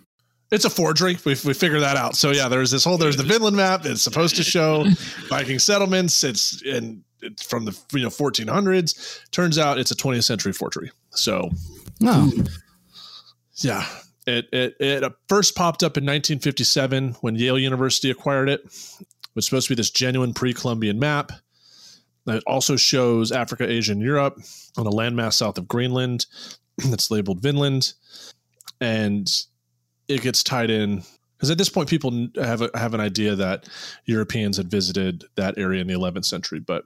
[0.52, 1.18] It's a forgery.
[1.26, 2.16] We we figured that out.
[2.16, 3.86] So yeah, there's this whole there's the Vinland map.
[3.86, 4.86] It's supposed to show
[5.30, 6.24] Viking settlements.
[6.24, 9.30] It's in it's from the you know 1400s.
[9.32, 10.92] Turns out it's a 20th century forgery.
[11.12, 11.50] So
[12.04, 12.32] Oh,
[13.56, 13.86] yeah,
[14.26, 18.62] it it it uh, first popped up in 1957 when Yale University acquired it.
[18.66, 21.32] It was supposed to be this genuine pre-Columbian map.
[22.28, 24.40] It also shows Africa, Asia, and Europe
[24.78, 26.26] on a landmass south of Greenland
[26.78, 27.94] that's labeled Vinland,
[28.80, 29.28] and
[30.08, 31.04] it gets tied in
[31.42, 33.68] because at this point people have a, have an idea that
[34.06, 36.86] Europeans had visited that area in the 11th century, but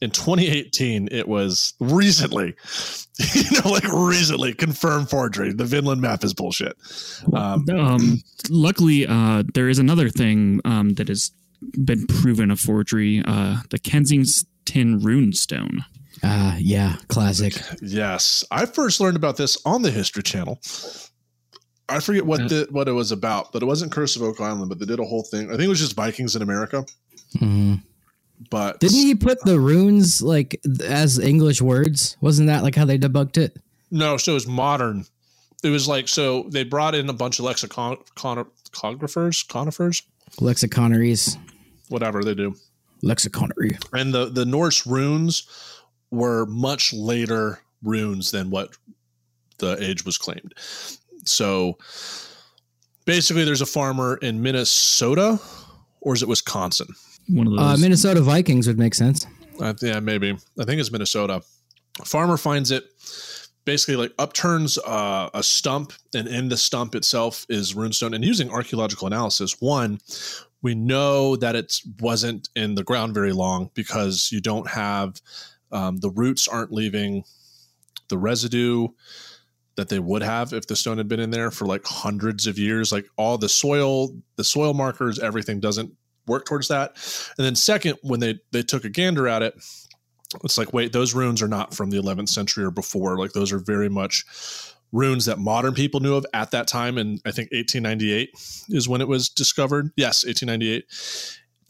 [0.00, 2.56] in 2018 it was recently,
[3.34, 5.52] you know, like recently confirmed forgery.
[5.52, 6.76] The Vinland map is bullshit.
[7.32, 11.30] Um, Um, luckily, uh, there is another thing um, that has
[11.84, 15.84] been proven a forgery: uh, the Kensington Runestone.
[16.22, 17.54] uh, yeah, classic.
[17.82, 20.58] Yes, I first learned about this on the History Channel.
[21.88, 24.68] I forget what the what it was about, but it wasn't Curse of Oak Island.
[24.68, 25.48] But they did a whole thing.
[25.48, 26.84] I think it was just Vikings in America.
[27.36, 27.74] Mm-hmm.
[28.50, 32.16] But Didn't he put the runes like as English words?
[32.20, 33.56] Wasn't that like how they debunked it?
[33.90, 35.04] No, so it was modern.
[35.62, 39.42] It was like so they brought in a bunch of lexicon con- conifers,
[40.40, 41.38] Lexiconaries,
[41.88, 42.54] whatever they do,
[43.02, 43.82] lexiconary.
[43.92, 45.46] and the the Norse runes
[46.10, 48.76] were much later runes than what
[49.58, 50.54] the age was claimed.
[51.24, 51.78] So
[53.04, 55.40] basically, there's a farmer in Minnesota,
[56.00, 56.88] or is it Wisconsin?
[57.28, 57.60] One of those.
[57.60, 59.26] Uh, Minnesota Vikings would make sense.
[59.60, 60.36] Uh, yeah, maybe.
[60.58, 61.42] I think it's Minnesota.
[62.04, 62.84] Farmer finds it,
[63.64, 68.14] basically like upturns uh, a stump, and in the stump itself is runestone.
[68.14, 70.00] And using archaeological analysis, one,
[70.64, 75.20] we know that it wasn't in the ground very long because you don't have
[75.70, 77.22] um, the roots aren't leaving
[78.08, 78.88] the residue
[79.76, 82.58] that they would have if the stone had been in there for like hundreds of
[82.58, 82.92] years.
[82.92, 85.92] Like all the soil, the soil markers, everything doesn't
[86.26, 86.92] work towards that.
[87.36, 89.54] And then second, when they they took a gander at it,
[90.42, 93.18] it's like wait, those runes are not from the 11th century or before.
[93.18, 94.24] Like those are very much
[94.94, 96.96] runes that modern people knew of at that time.
[96.96, 98.30] And I think 1898
[98.68, 99.90] is when it was discovered.
[99.96, 100.84] Yes, 1898.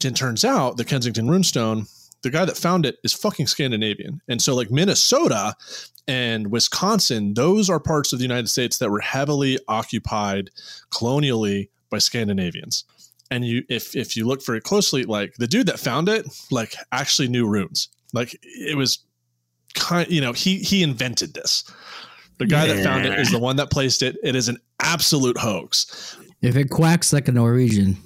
[0.05, 1.89] And turns out the Kensington runestone,
[2.21, 4.21] the guy that found it is fucking Scandinavian.
[4.27, 5.55] And so like Minnesota
[6.07, 10.51] and Wisconsin, those are parts of the United States that were heavily occupied
[10.91, 12.83] colonially by Scandinavians.
[13.31, 16.75] And you if if you look very closely, like the dude that found it, like
[16.91, 17.89] actually knew runes.
[18.13, 18.99] Like it was
[19.73, 21.63] kind you know, he he invented this.
[22.37, 24.17] The guy that found it is the one that placed it.
[24.23, 26.17] It is an absolute hoax.
[26.41, 27.97] If it quacks like a Norwegian,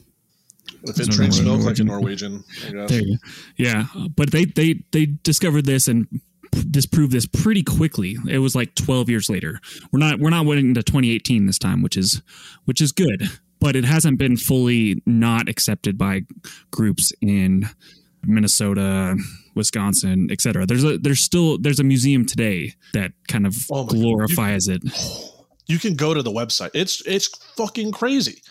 [0.83, 2.43] If it So drinks milk like a Norwegian.
[2.43, 2.89] Norwegian, I guess.
[2.89, 3.17] There you.
[3.57, 6.07] Yeah, but they they they discovered this and
[6.51, 8.17] p- disproved this pretty quickly.
[8.29, 9.59] It was like 12 years later.
[9.91, 12.21] We're not we're not waiting to 2018 this time, which is
[12.65, 13.23] which is good.
[13.59, 16.21] But it hasn't been fully not accepted by
[16.71, 17.67] groups in
[18.23, 19.17] Minnesota,
[19.59, 20.65] Wisconsin, etc.
[20.65, 24.81] There's a there's still there's a museum today that kind of Oh glorifies it.
[25.67, 26.71] you can go to the website.
[26.73, 28.41] It's it's fucking crazy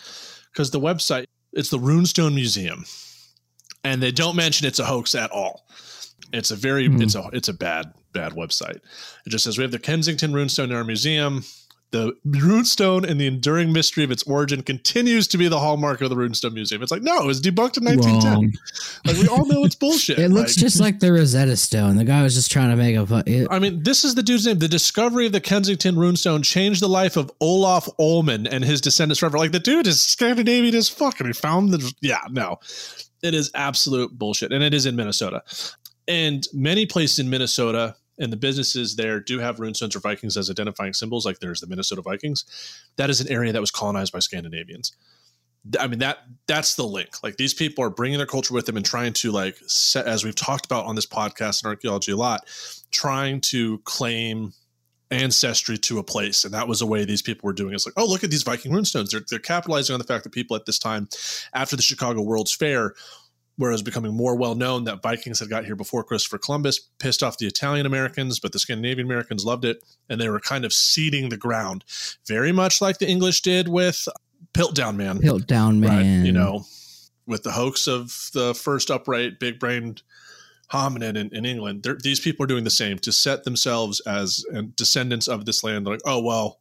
[0.53, 2.85] because the website it's the Runestone Museum,
[3.83, 5.65] and they don't mention it's a hoax at all.
[6.31, 7.01] It's a very Hmm.
[7.01, 8.77] it's a it's a bad bad website.
[9.25, 11.43] It just says we have the Kensington Runestone in our museum.
[11.91, 16.11] The runestone and the enduring mystery of its origin continues to be the hallmark of
[16.11, 16.83] the Runestone Museum.
[16.83, 18.31] It's like no, it was debunked in 1910.
[18.31, 18.51] Wrong.
[19.05, 20.19] Like we all know it's bullshit.
[20.19, 21.95] it looks Like- just like the Rosetta Stone.
[21.95, 23.23] The guy was just trying to make a.
[23.25, 24.59] It, I mean, this is the dude's name.
[24.59, 29.19] The discovery of the Kensington runestone changed the life of Olof Ohman and his descendants
[29.19, 29.39] forever.
[29.39, 32.57] Like the dude is Scandinavian as fuck, and he found the yeah, no,
[33.23, 35.41] it is absolute bullshit, and it is in Minnesota,
[36.07, 40.49] and many places in Minnesota and the businesses there do have runestones or Vikings as
[40.49, 41.25] identifying symbols.
[41.25, 42.45] Like there's the Minnesota Vikings.
[42.97, 44.91] That is an area that was colonized by Scandinavians.
[45.79, 47.21] I mean that that's the link.
[47.23, 50.23] Like these people are bringing their culture with them and trying to like set, as
[50.23, 52.47] we've talked about on this podcast and archaeology a lot,
[52.91, 54.53] trying to claim
[55.11, 56.45] ancestry to a place.
[56.45, 57.73] And that was a way these people were doing.
[57.73, 59.09] It's like, oh, look at these Viking runestones.
[59.09, 61.09] They're, they're capitalizing on the fact that people at this time,
[61.53, 62.93] after the Chicago World's Fair,
[63.59, 66.79] where it was becoming more well known that Vikings had got here before Christopher Columbus,
[66.97, 69.83] pissed off the Italian Americans, but the Scandinavian Americans loved it.
[70.07, 71.83] And they were kind of seeding the ground,
[72.25, 74.07] very much like the English did with
[74.53, 75.21] Piltdown Man.
[75.21, 75.89] Hilt down, man.
[76.21, 76.25] Right.
[76.25, 76.63] You know,
[77.27, 80.03] with the hoax of the first upright, big brained
[80.71, 84.45] hominin in, in England, they're- these people are doing the same to set themselves as
[84.77, 85.85] descendants of this land.
[85.85, 86.59] They're like, oh, well,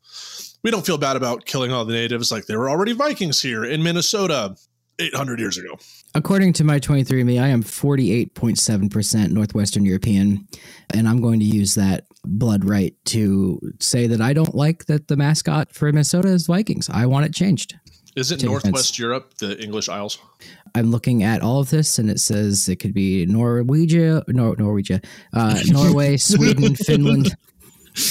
[0.65, 2.33] we don't feel bad about killing all the natives.
[2.33, 4.57] Like there were already Vikings here in Minnesota
[4.99, 5.79] 800 years ago.
[6.19, 10.49] According to my 23andMe, I am 48.7% Northwestern European,
[10.93, 15.07] and I'm going to use that blood right to say that I don't like that
[15.07, 16.91] the mascot for Minnesota is Vikings.
[16.91, 17.77] I want it changed.
[18.17, 18.65] Is it Take offense.
[18.65, 20.19] Northwest Europe, the English Isles?
[20.75, 25.05] I'm looking at all of this, and it says it could be Norwegia, Nor- Norwegia,
[25.35, 27.37] uh, Norway, Sweden, Finland,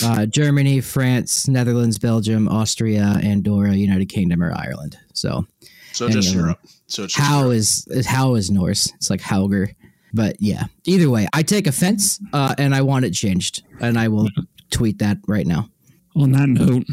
[0.06, 4.98] uh, Germany, France, Netherlands, Belgium, Austria, Andorra, United Kingdom, or Ireland.
[5.14, 5.46] So
[5.92, 6.34] So just.
[6.34, 6.62] Europe.
[6.88, 7.56] So it's just how Europe.
[7.56, 8.92] is is- how is Norse?
[8.96, 9.74] It's like Hauger,
[10.14, 10.66] but yeah.
[10.86, 14.30] Either way, I take offense, uh, and I want it changed, and I will
[14.72, 15.70] tweet that right now.
[16.16, 16.86] On that note,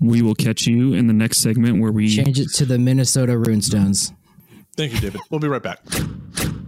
[0.00, 3.32] we will catch you in the next segment where we Change it to the Minnesota
[3.32, 4.12] Runestones.
[4.76, 5.20] Thank you, David.
[5.30, 5.80] We'll be right back.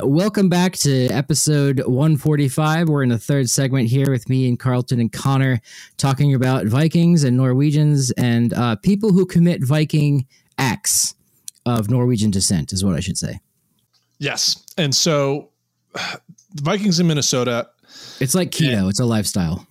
[0.00, 2.88] Welcome back to episode 145.
[2.88, 5.60] We're in the third segment here with me and Carlton and Connor
[5.96, 10.26] talking about Vikings and Norwegians and uh, people who commit Viking
[10.58, 11.14] acts
[11.66, 13.40] of Norwegian descent, is what I should say.
[14.18, 14.62] Yes.
[14.78, 15.50] And so
[15.92, 17.68] the Vikings in Minnesota,
[18.20, 19.66] It's like keto, it's a lifestyle.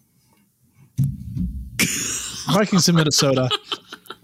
[2.52, 3.50] Vikings in Minnesota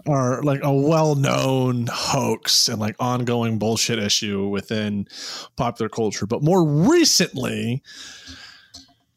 [0.06, 5.06] are like a well-known hoax and like ongoing bullshit issue within
[5.56, 6.26] popular culture.
[6.26, 7.82] But more recently,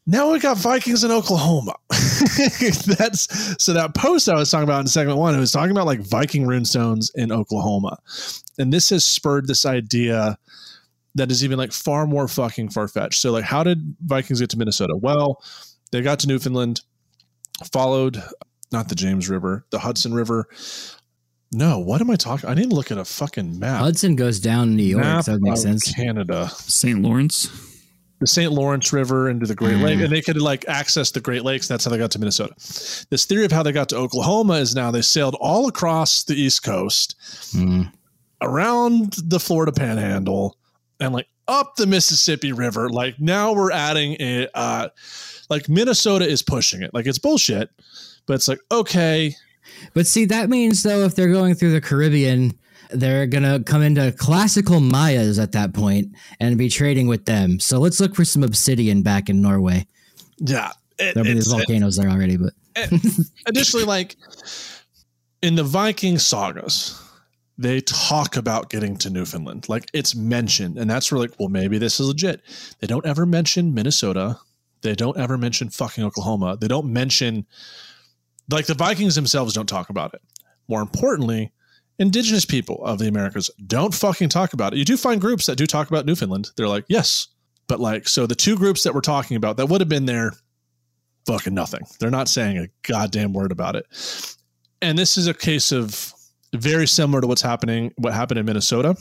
[0.06, 1.74] now we got Vikings in Oklahoma.
[1.88, 5.86] That's so that post I was talking about in segment one, it was talking about
[5.86, 7.98] like Viking runestones in Oklahoma.
[8.58, 10.38] And this has spurred this idea
[11.14, 13.20] that is even like far more fucking far-fetched.
[13.20, 14.94] So like how did Vikings get to Minnesota?
[14.96, 15.42] Well,
[15.90, 16.82] they got to Newfoundland,
[17.72, 18.22] followed
[18.72, 20.48] not the James River, the Hudson River.
[21.52, 22.50] No, what am I talking?
[22.50, 23.80] I need to look at a fucking map.
[23.80, 25.94] Hudson goes down New York, Map so that makes sense.
[25.94, 27.00] Canada, St.
[27.00, 27.73] Lawrence.
[28.24, 28.50] The St.
[28.52, 29.82] Lawrence River into the Great Mm.
[29.82, 31.68] Lake, and they could like access the Great Lakes.
[31.68, 32.54] That's how they got to Minnesota.
[33.10, 36.34] This theory of how they got to Oklahoma is now they sailed all across the
[36.34, 37.16] East Coast,
[37.54, 37.92] Mm.
[38.40, 40.56] around the Florida Panhandle,
[41.00, 42.88] and like up the Mississippi River.
[42.88, 44.88] Like now we're adding a, uh,
[45.50, 46.92] like Minnesota is pushing it.
[46.94, 47.68] Like it's bullshit,
[48.26, 49.34] but it's like okay,
[49.92, 52.56] But see, that means though, if they're going through the Caribbean,
[52.94, 57.60] they're gonna come into classical Mayas at that point and be trading with them.
[57.60, 59.86] So let's look for some obsidian back in Norway.
[60.38, 60.72] yeah.
[60.96, 62.52] It, There'll be these volcanoes there already, but
[63.46, 64.16] additionally, like
[65.42, 67.00] in the Viking sagas,
[67.58, 69.68] they talk about getting to Newfoundland.
[69.68, 72.42] Like it's mentioned, and that's where like, well, maybe this is legit.
[72.78, 74.38] They don't ever mention Minnesota.
[74.82, 76.58] They don't ever mention fucking Oklahoma.
[76.60, 77.44] They don't mention
[78.50, 80.22] like the Vikings themselves don't talk about it.
[80.68, 81.52] More importantly,
[81.98, 84.78] indigenous people of the Americas don't fucking talk about it.
[84.78, 86.50] You do find groups that do talk about Newfoundland.
[86.56, 87.28] They're like, yes.
[87.66, 90.32] But like, so the two groups that we're talking about that would have been there,
[91.26, 91.80] fucking nothing.
[91.98, 93.86] They're not saying a goddamn word about it.
[94.82, 96.12] And this is a case of
[96.52, 98.96] very similar to what's happening, what happened in Minnesota.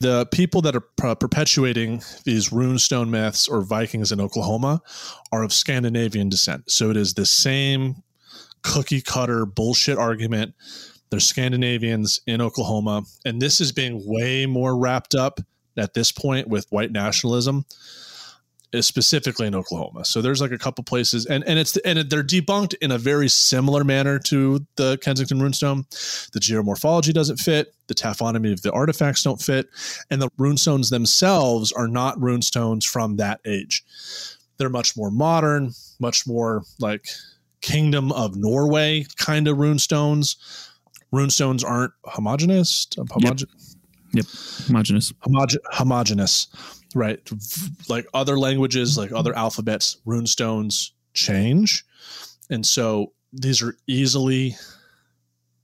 [0.00, 4.82] The people that are perpetuating these runestone myths or Vikings in Oklahoma
[5.32, 6.70] are of Scandinavian descent.
[6.70, 8.02] So it is the same
[8.62, 10.54] cookie cutter bullshit argument.
[11.10, 13.02] They're Scandinavians in Oklahoma.
[13.24, 15.40] And this is being way more wrapped up
[15.76, 17.64] at this point with white nationalism
[18.72, 20.04] eh, specifically in Oklahoma.
[20.04, 23.28] So there's like a couple places, and and it's and they're debunked in a very
[23.28, 25.88] similar manner to the Kensington runestone.
[26.32, 27.74] The geomorphology doesn't fit.
[27.86, 29.68] The taphonomy of the artifacts don't fit,
[30.10, 33.84] and the runestones themselves are not runestones from that age.
[34.58, 37.06] They're much more modern, much more like
[37.60, 40.36] Kingdom of Norway kind of runestones.
[41.16, 42.86] Runestones aren't homogenous.
[42.96, 43.48] Homogen-
[44.66, 45.12] Homogeneous.
[45.26, 46.48] homoge- homogeneous,
[46.94, 47.18] right?
[47.88, 51.84] Like other languages, like other alphabets, runestones change,
[52.50, 54.56] and so these are easily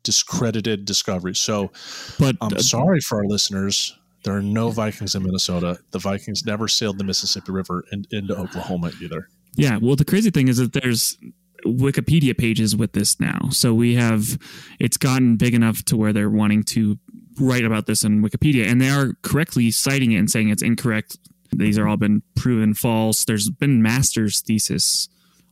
[0.03, 1.39] discredited discoveries.
[1.39, 1.71] So
[2.19, 3.97] But I'm uh, sorry for our listeners.
[4.25, 5.79] There are no Vikings in Minnesota.
[5.91, 9.29] The Vikings never sailed the Mississippi River in, into Oklahoma either.
[9.57, 11.19] Yeah, well, the crazy thing is that there's
[11.65, 13.49] Wikipedia pages with this now.
[13.51, 14.39] So we have
[14.79, 16.99] it's gotten big enough to where they're wanting to
[17.41, 21.19] write about this in Wikipedia, and they are correctly citing it and saying it's incorrect.
[21.53, 23.25] These are all been proven false.
[23.25, 25.09] There's been master's thesis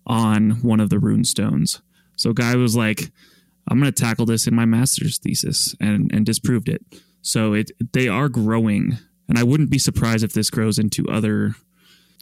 [0.07, 1.83] on one of the rune stones.
[2.17, 3.11] So guy was like,
[3.69, 6.85] "I'm going to tackle this in my master's thesis," and and disproved it.
[7.23, 8.99] So it they are growing,
[9.29, 11.55] and I wouldn't be surprised if this grows into other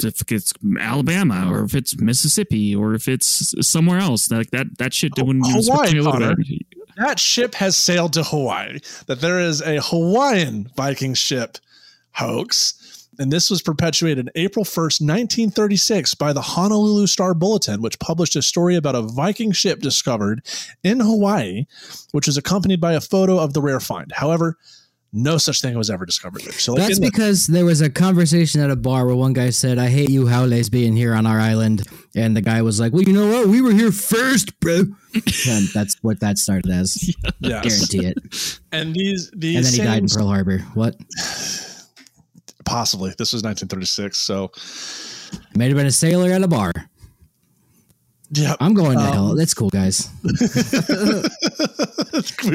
[0.05, 4.30] if it's Alabama or if it's Mississippi or if it's somewhere else.
[4.30, 6.36] Like that that shit oh, wouldn't even Hawaii, a little Connor.
[6.36, 6.66] bit.
[6.96, 8.80] That ship has sailed to Hawaii.
[9.07, 11.59] That there is a Hawaiian Viking ship
[12.12, 12.74] hoax.
[13.20, 18.42] And this was perpetuated April 1st, 1936, by the Honolulu Star Bulletin, which published a
[18.42, 20.46] story about a Viking ship discovered
[20.84, 21.64] in Hawaii,
[22.12, 24.12] which is accompanied by a photo of the rare find.
[24.12, 24.57] However,
[25.12, 26.52] No such thing was ever discovered there.
[26.52, 29.32] So like, That's in the- because there was a conversation at a bar where one
[29.32, 31.82] guy said, "I hate you, haoles, being here on our island,"
[32.14, 33.48] and the guy was like, "Well, you know what?
[33.48, 34.84] We were here first, bro."
[35.48, 37.09] and that's what that started as.
[37.40, 37.88] yes.
[37.90, 38.61] Guarantee it.
[38.70, 40.59] And these these And then he died in Pearl Harbor.
[40.74, 40.96] What?
[42.64, 44.18] possibly this was 1936.
[44.18, 44.52] So
[45.54, 46.72] May have been a sailor at a bar.
[48.32, 49.34] Yeah, I'm going to Um, hell.
[49.34, 50.08] That's cool, guys.
[50.22, 50.40] We've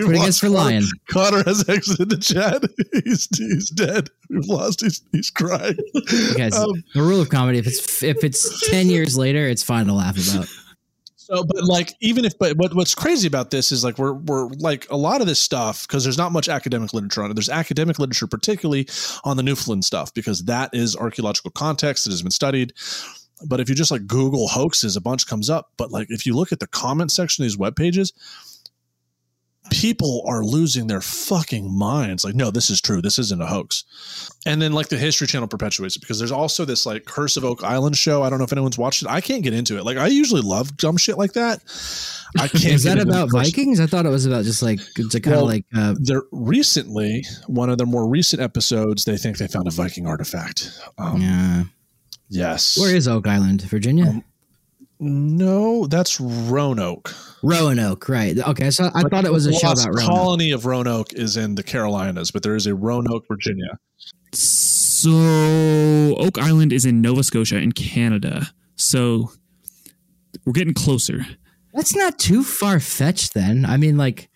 [0.07, 0.57] gets lost for Connor.
[0.57, 0.83] lying.
[1.09, 2.63] Connor has exited the chat.
[3.03, 4.09] He's he's dead.
[4.29, 4.81] We've lost.
[4.81, 5.75] He's he's crying.
[6.37, 9.85] Guys, Um, the rule of comedy: if it's if it's ten years later, it's fine
[9.87, 10.47] to laugh about.
[11.15, 14.47] So, but like, even if, but what, what's crazy about this is like, we're, we're
[14.59, 17.35] like a lot of this stuff, because there's not much academic literature on it.
[17.35, 18.89] There's academic literature, particularly
[19.23, 22.73] on the Newfoundland stuff, because that is archaeological context that has been studied.
[23.45, 25.71] But if you just like Google hoaxes, a bunch comes up.
[25.77, 28.13] But like, if you look at the comment section of these web pages,
[29.69, 32.23] people are losing their fucking minds.
[32.23, 33.01] Like, no, this is true.
[33.01, 33.83] This isn't a hoax.
[34.45, 37.45] And then like the History Channel perpetuates it because there's also this like Curse of
[37.45, 38.23] Oak Island show.
[38.23, 39.09] I don't know if anyone's watched it.
[39.09, 39.85] I can't get into it.
[39.85, 41.61] Like I usually love dumb shit like that.
[42.37, 42.65] I can't.
[42.65, 43.79] Is that about Vikings?
[43.79, 47.25] I thought it was about just like to kind of Well, like uh, They're recently
[47.47, 49.05] one of their more recent episodes.
[49.05, 50.71] They think they found a Viking artifact.
[50.97, 51.63] Um, yeah.
[52.29, 52.77] Yes.
[52.77, 54.07] Where is Oak Island, Virginia?
[54.07, 54.23] Um,
[54.99, 57.13] No, that's Roanoke.
[57.43, 58.37] Roanoke, right?
[58.39, 60.15] Okay, so I thought it was a The show lost about Roanoke.
[60.15, 63.77] colony of Roanoke is in the Carolinas, but there is a Roanoke, Virginia.
[64.33, 68.47] So Oak Island is in Nova Scotia in Canada.
[68.77, 69.31] So
[70.45, 71.25] we're getting closer.
[71.73, 73.65] That's not too far fetched, then.
[73.65, 74.29] I mean, like,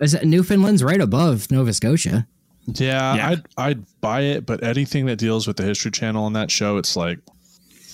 [0.00, 2.26] is it Newfoundland's right above Nova Scotia?
[2.66, 3.28] Yeah, Yeah.
[3.30, 6.78] I'd I'd buy it, but anything that deals with the History Channel on that show,
[6.78, 7.18] it's like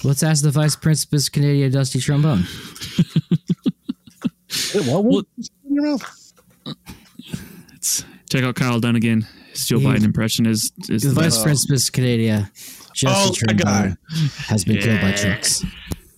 [0.04, 2.44] Let's ask the Vice Principus Canadian Dusty Trombone.
[4.74, 5.04] what?
[5.04, 5.22] Well-
[5.68, 6.32] in your mouth?
[7.74, 9.26] It's, check out Kyle Dunnigan.
[9.52, 9.90] His Joe Yeah.
[9.94, 11.42] Biden impression is is The the Vice best.
[11.44, 12.50] Principus Canada,
[12.94, 13.80] Dusty Oh, that guy.
[13.80, 13.96] Trombone,
[14.46, 15.64] has been killed by trucks.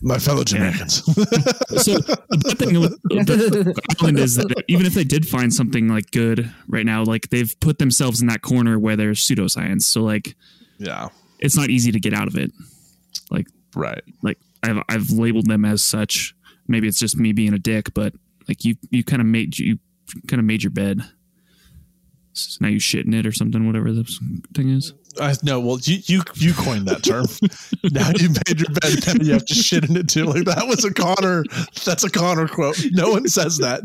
[0.03, 1.05] My fellow Jamaicans.
[1.05, 5.55] so the bad thing with the Oak Island is that even if they did find
[5.55, 9.83] something like good right now, like they've put themselves in that corner where there's pseudoscience.
[9.83, 10.35] So like
[10.79, 12.51] yeah, it's not easy to get out of it.
[13.31, 13.47] Like
[13.77, 14.03] right.
[14.23, 16.35] like I've I've labeled them as such.
[16.67, 18.13] Maybe it's just me being a dick, but
[18.49, 19.79] like you you kind of made you
[20.27, 21.01] kind of made your bed.
[22.33, 24.19] So now you shit in it or something, whatever this
[24.55, 24.95] thing is.
[25.21, 25.61] I no.
[25.61, 27.27] Well, you you you coined that term.
[27.93, 29.07] now you made your bed.
[29.07, 30.25] Now you have to shit in it too.
[30.25, 31.45] Like that was a Connor.
[31.85, 32.79] That's a Connor quote.
[32.93, 33.83] No one says that.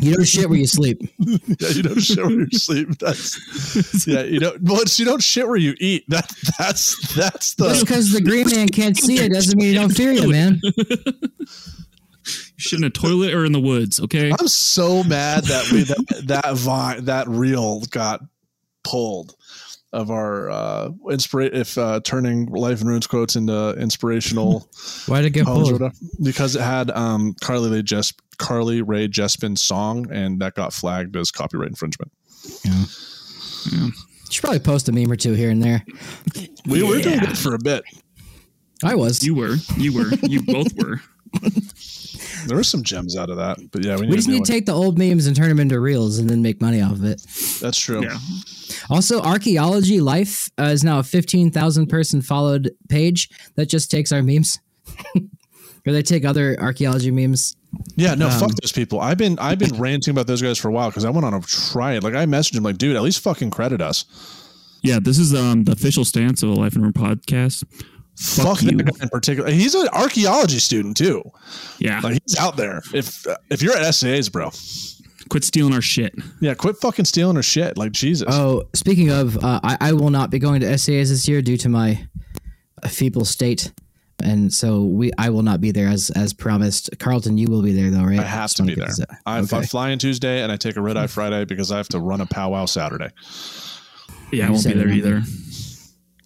[0.00, 1.02] You don't shit where you sleep.
[1.58, 2.98] Yeah, you don't shit where you sleep.
[2.98, 4.22] That's yeah.
[4.22, 4.62] You don't.
[4.62, 6.04] Well, you don't shit where you eat.
[6.08, 7.68] That that's that's the.
[7.68, 10.60] Just because the green man can't see it doesn't mean you don't fear you, man.
[10.62, 10.72] You
[12.56, 14.32] shit in a toilet or in the woods, okay?
[14.38, 18.20] I'm so mad that we that that vi- that reel got
[18.82, 19.34] pulled
[19.92, 24.68] of our uh inspira- if uh turning life and runes quotes into inspirational
[25.06, 25.72] Why did it get pulled?
[25.72, 30.72] whatever because it had um Carly Rae Jes- Carly Rae Jespin's song and that got
[30.72, 32.10] flagged as copyright infringement.
[32.64, 32.84] Yeah.
[33.72, 33.92] You
[34.30, 35.84] should probably post a meme or two here and there.
[36.66, 37.84] We were doing it for a bit.
[38.84, 39.24] I was.
[39.24, 41.00] You were, you were, you both were.
[42.46, 44.66] There were some gems out of that, but yeah, we, we just need to take
[44.66, 47.20] the old memes and turn them into reels and then make money off of it.
[47.60, 48.02] That's true.
[48.02, 48.18] Yeah.
[48.90, 54.22] Also, Archaeology Life uh, is now a 15,000 person followed page that just takes our
[54.22, 54.58] memes.
[55.86, 57.56] or they take other archaeology memes.
[57.96, 59.00] Yeah, no, Um, fuck those people.
[59.00, 61.34] I've been I've been ranting about those guys for a while because I went on
[61.34, 62.02] a try it.
[62.02, 64.04] Like I messaged him like, dude, at least fucking credit us.
[64.82, 67.64] Yeah, this is um the official stance of the Life and Room podcast.
[68.18, 68.70] Fuck, you.
[68.72, 69.50] that guy in particular.
[69.50, 71.22] He's an archaeology student too.
[71.78, 72.82] Yeah, Like he's out there.
[72.94, 74.50] If if you're at SAAs, bro,
[75.28, 76.14] quit stealing our shit.
[76.40, 77.76] yeah, quit fucking stealing our shit.
[77.76, 78.26] Like Jesus.
[78.30, 81.56] Oh, speaking of, uh, I, I will not be going to SAAs this year due
[81.58, 82.06] to my
[82.88, 83.72] feeble state.
[84.22, 86.88] And so we, I will not be there as as promised.
[86.98, 88.18] Carlton, you will be there though, right?
[88.18, 88.86] I have to be there.
[88.86, 89.08] this out.
[89.26, 89.58] I, Okay.
[89.58, 92.00] I fly in Tuesday and I take a red eye Friday because I have to
[92.00, 93.10] run a powwow Saturday.
[94.32, 95.22] Yeah, I won't be there either.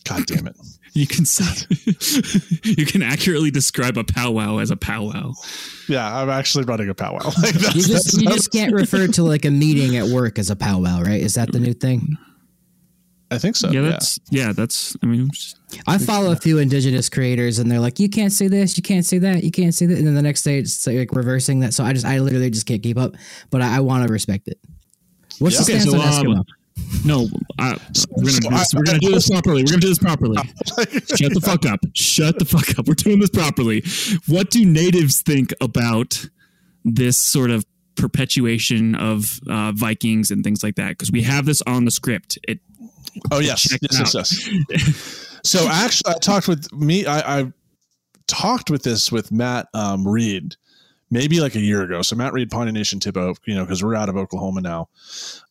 [0.05, 0.57] God damn it.
[0.93, 1.45] You can say
[2.65, 5.33] you can accurately describe a powwow as a powwow.
[5.89, 7.31] Yeah, I'm actually running a powwow.
[7.43, 10.07] Like, that's, You that's just you not- just can't refer to like a meeting at
[10.07, 11.21] work as a powwow, right?
[11.21, 12.17] Is that the new thing?
[13.33, 13.71] I think so.
[13.71, 14.97] yeah, Yeah, that's yeah, that's.
[15.03, 18.49] I mean, just- I follow a few indigenous creators, and they're like, "You can't say
[18.49, 20.85] this, you can't say that, you can't say that," and then the next day it's
[20.89, 21.73] like reversing that.
[21.73, 23.15] So I just, I literally just can't keep up,
[23.51, 24.59] but I, I want to respect it.
[25.39, 25.79] What's the Yeah.
[25.79, 26.45] Okay, stance so, on um, Eskimo?
[27.05, 27.29] No,
[27.59, 27.77] I,
[28.17, 29.63] we're gonna so do this, I- we're gonna do this properly.
[29.63, 30.37] We're gonna do this properly.
[30.37, 31.81] Shut the fuck up.
[31.95, 32.87] Shut the fuck up.
[32.87, 33.83] We're doing this properly.
[34.27, 36.27] What do natives think about
[36.85, 37.65] this sort of
[37.97, 42.39] perpetuation of uh, Vikings and things like that because we have this on the script.
[42.49, 42.61] It
[43.33, 45.39] Oh yes, yes, yes, yes.
[45.45, 47.07] so actually, I talked with me.
[47.07, 47.53] I, I
[48.29, 50.55] talked with this with Matt um, Reed
[51.11, 52.03] maybe like a year ago.
[52.03, 54.89] So Matt Reed, Pawnee Nation THPO, you know, because we're out of Oklahoma now.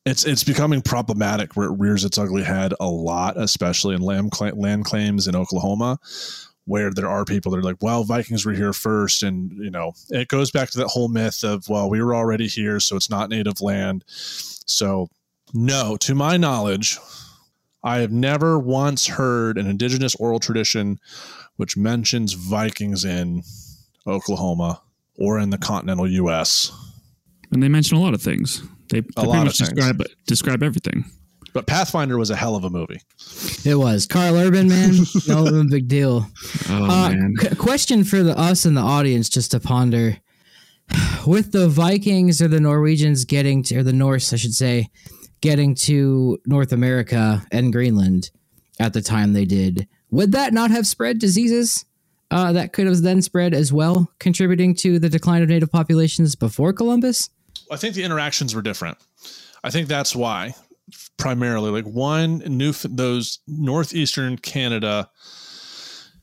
[0.06, 4.32] It's it's becoming problematic where it rears its ugly head a lot, especially in land
[4.32, 6.00] cla- land claims in Oklahoma.
[6.66, 9.24] Where there are people that are like, well, Vikings were here first.
[9.24, 12.48] And, you know, it goes back to that whole myth of, well, we were already
[12.48, 14.04] here, so it's not native land.
[14.08, 15.10] So,
[15.52, 17.00] no, to my knowledge,
[17.84, 21.00] I have never once heard an indigenous oral tradition
[21.56, 23.42] which mentions Vikings in
[24.06, 24.82] Oklahoma
[25.20, 26.72] or in the continental U.S.
[27.52, 28.62] and they mention a lot of things.
[28.90, 29.70] They, they A lot pretty of much things.
[29.70, 31.06] describe describe everything.
[31.52, 33.02] But Pathfinder was a hell of a movie.
[33.66, 34.94] It was Karl Urban, man.
[35.28, 36.28] no big deal.
[36.70, 40.18] Oh Uh, man, qu- question for the us and the audience, just to ponder:
[41.28, 44.90] with the Vikings or the Norwegians getting to, or the Norse, I should say,
[45.42, 48.30] getting to North America and Greenland
[48.80, 51.86] at the time they did, would that not have spread diseases
[52.32, 56.36] uh, that could have then spread as well, contributing to the decline of native populations
[56.36, 57.30] before Columbus?
[57.72, 58.98] I think the interactions were different.
[59.64, 60.54] I think that's why,
[61.18, 61.72] primarily.
[61.72, 65.10] Like one, new those northeastern Canada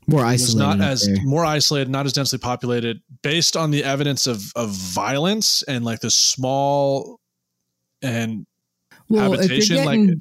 [0.07, 0.79] More isolated.
[0.79, 1.17] not as there.
[1.25, 6.01] more isolated, not as densely populated, based on the evidence of of violence and like
[6.01, 7.21] the small
[8.03, 8.47] and
[9.09, 9.85] well, if you're habitation.
[9.85, 10.19] Like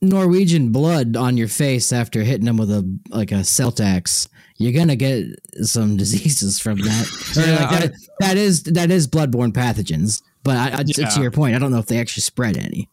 [0.00, 4.28] Norwegian blood on your face after hitting them with a like a celt axe,
[4.58, 5.24] you're gonna get
[5.62, 7.32] some diseases from that.
[7.36, 10.22] Yeah, like, that, that is that is bloodborne pathogens.
[10.44, 11.08] But I, I, Yeah.
[11.08, 12.88] to your point, I don't know if they actually spread any.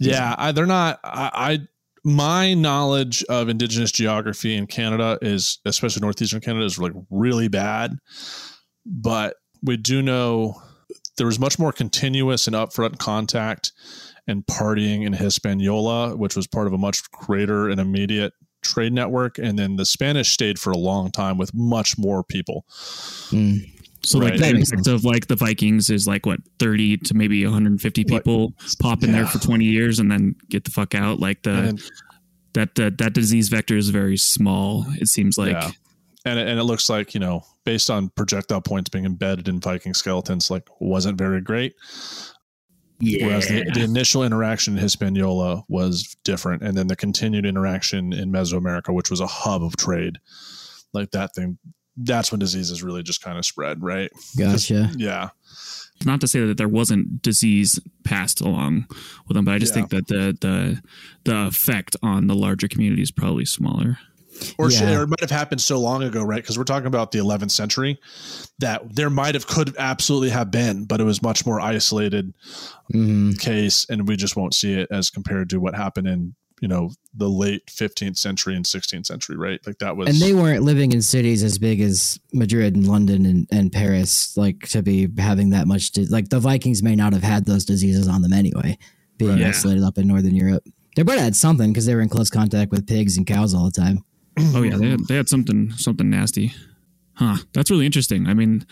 [0.00, 1.00] Yeah, I, they're not.
[1.04, 1.58] I, I
[2.04, 7.96] my knowledge of indigenous geography in Canada is, especially northeastern Canada, is like really bad.
[8.84, 10.60] But we do know
[11.16, 13.72] there was much more continuous and upfront contact
[14.26, 18.32] and partying in Hispaniola, which was part of a much greater and immediate
[18.64, 19.38] trade network.
[19.38, 22.64] And then the Spanish stayed for a long time with much more people.
[23.30, 23.70] Mm.
[24.02, 24.30] so right.
[24.30, 27.44] like the That makes impact of like the Vikings is like what thirty to maybe
[27.44, 31.20] 150 people pop in there for 20 years and then get the fuck out.
[31.20, 31.82] Like the And
[32.54, 34.86] that that that disease vector is very small.
[35.00, 35.70] It seems like Yeah.
[36.24, 39.60] and it, and it looks like you know based on projectile points being embedded in
[39.60, 41.74] Viking skeletons, like wasn't very great.
[43.04, 48.30] Whereas the, the initial interaction in Hispaniola was different, and then the continued interaction in
[48.32, 50.18] Mesoamerica, which was a hub of trade,
[50.92, 51.58] like that thing.
[51.96, 54.10] That's when diseases really just kind of spread, right?
[54.36, 54.90] Gotcha.
[54.96, 55.28] Yeah,
[56.04, 58.86] not to say that there wasn't disease passed along
[59.28, 59.86] with them, but I just Yeah.
[59.86, 60.82] think that the the
[61.24, 63.98] the effect on the larger community is probably smaller.
[64.58, 64.98] Or, Yeah.
[64.98, 66.42] or it might have happened so long ago, right?
[66.42, 67.98] Because we're talking about the 11th century,
[68.58, 72.32] that there might have could absolutely have been, but it was much more isolated
[72.90, 76.68] hmm case, and we just won't see it as compared to what happened in you
[76.68, 79.60] know the late 15th century and 16th century, right?
[79.66, 83.26] Like that was And they weren't living in cities as big as Madrid and London
[83.26, 85.90] and, and Paris, like to be having that much.
[85.92, 88.78] Di- like the Vikings may not have had those diseases on them anyway,
[89.18, 89.40] being Right.
[89.40, 89.48] Yeah.
[89.48, 90.64] isolated up in Northern Europe.
[90.96, 93.52] They might have had something because they were in close contact with pigs and cows
[93.52, 94.04] all the time.
[94.38, 96.52] Oh yeah, they had, they had something something nasty,
[97.14, 97.36] huh?
[97.52, 98.26] That's really interesting.
[98.26, 98.66] I mean,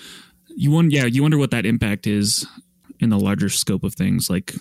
[0.48, 2.46] you wonder, yeah, you wonder what that impact is
[3.00, 4.28] in the larger scope of things.
[4.30, 4.52] Like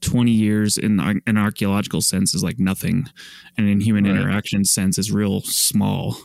[0.00, 3.06] twenty years in an archaeological sense is like nothing,
[3.56, 4.14] and in human Right.
[4.16, 6.16] interaction sense is real small.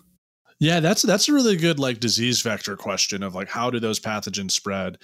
[0.60, 4.00] Yeah, that's that's a really good like disease vector question of like how do those
[4.00, 4.98] pathogens spread?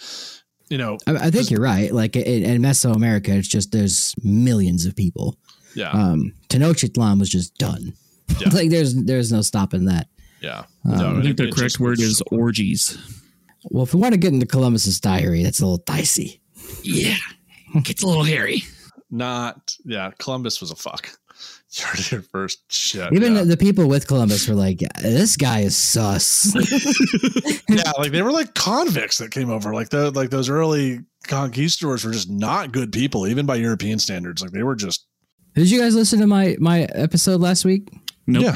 [0.69, 1.93] You know, I, I think you're right.
[1.93, 5.37] Like in, in Mesoamerica, it's just there's millions of people.
[5.75, 7.93] yeah, Um, Tenochtitlan was just done.
[8.39, 8.49] Yeah.
[8.49, 10.07] like there's there's no stopping that.
[10.41, 10.63] yeah.
[10.85, 12.97] um, No, I it- think the it correct word was- is orgies.
[13.71, 16.41] Well, if we want to get into Columbus's diary, that's a little dicey.
[16.83, 17.15] Yeah,
[17.83, 18.63] gets a little hairy.
[19.09, 19.75] not.
[19.85, 21.09] Yeah, Columbus was a fuck.
[21.71, 22.71] You heard it first.
[22.71, 23.11] Shit.
[23.11, 23.39] Even yeah.
[23.39, 26.55] the, the people with Columbus were like, "This guy is sus."
[27.69, 29.73] yeah, like they were like convicts that came over.
[29.73, 34.41] Like the like those early conquistadors were just not good people, even by European standards.
[34.41, 35.05] Like they were just
[35.55, 37.89] Did you guys listen to my my episode last week?
[38.27, 38.43] Nope.
[38.43, 38.55] yeah.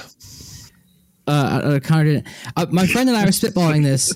[1.27, 2.27] uh, uh, Connor didn't.
[2.55, 4.15] Uh, my friend and I were spitballing this.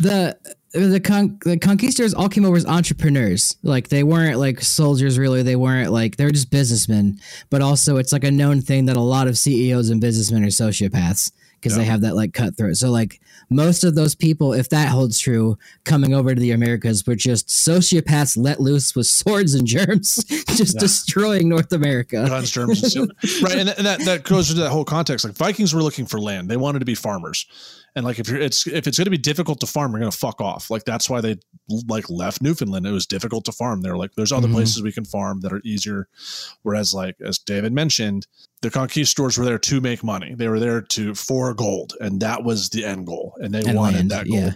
[0.00, 0.36] The
[0.72, 3.56] the con- the conquistadors all came over as entrepreneurs.
[3.62, 5.42] Like they weren't like soldiers really.
[5.42, 7.20] They weren't like they were just businessmen.
[7.50, 10.48] But also, it's like a known thing that a lot of CEOs and businessmen are
[10.48, 11.30] sociopaths
[11.64, 12.76] because they have that like cutthroat.
[12.76, 17.06] So like most of those people, if that holds true, coming over to the Americas
[17.06, 20.16] were just sociopaths let loose with swords and germs,
[20.56, 20.80] just Yeah.
[20.80, 22.24] destroying North America.
[22.28, 23.10] guns, germs, and
[23.42, 23.56] right?
[23.58, 25.24] And, and that that goes into that whole context.
[25.24, 27.46] Like Vikings were looking for land; they wanted to be farmers,
[27.96, 30.10] And like if you're it's if it's going to be difficult to farm, we're going
[30.10, 30.68] to fuck off.
[30.70, 31.36] Like that's why they
[31.86, 32.86] like left Newfoundland.
[32.86, 33.82] It was difficult to farm.
[33.82, 34.52] They're like, there's other Mhm.
[34.54, 36.08] places we can farm that are easier.
[36.62, 38.26] Whereas like as David mentioned,
[38.62, 40.34] the conquistadors were there to make money.
[40.34, 43.34] They were there to for gold, and that was the end goal.
[43.38, 44.40] And they And wanted land, that gold.
[44.42, 44.52] yeah.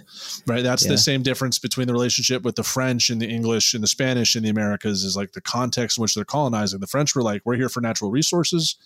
[0.46, 0.62] Right.
[0.64, 0.92] That's Yeah.
[0.92, 4.34] the same difference between the relationship with the French and the English and the Spanish
[4.34, 6.80] in the Americas is like the context in which they're colonizing.
[6.80, 8.76] The French were like, we're here for natural resources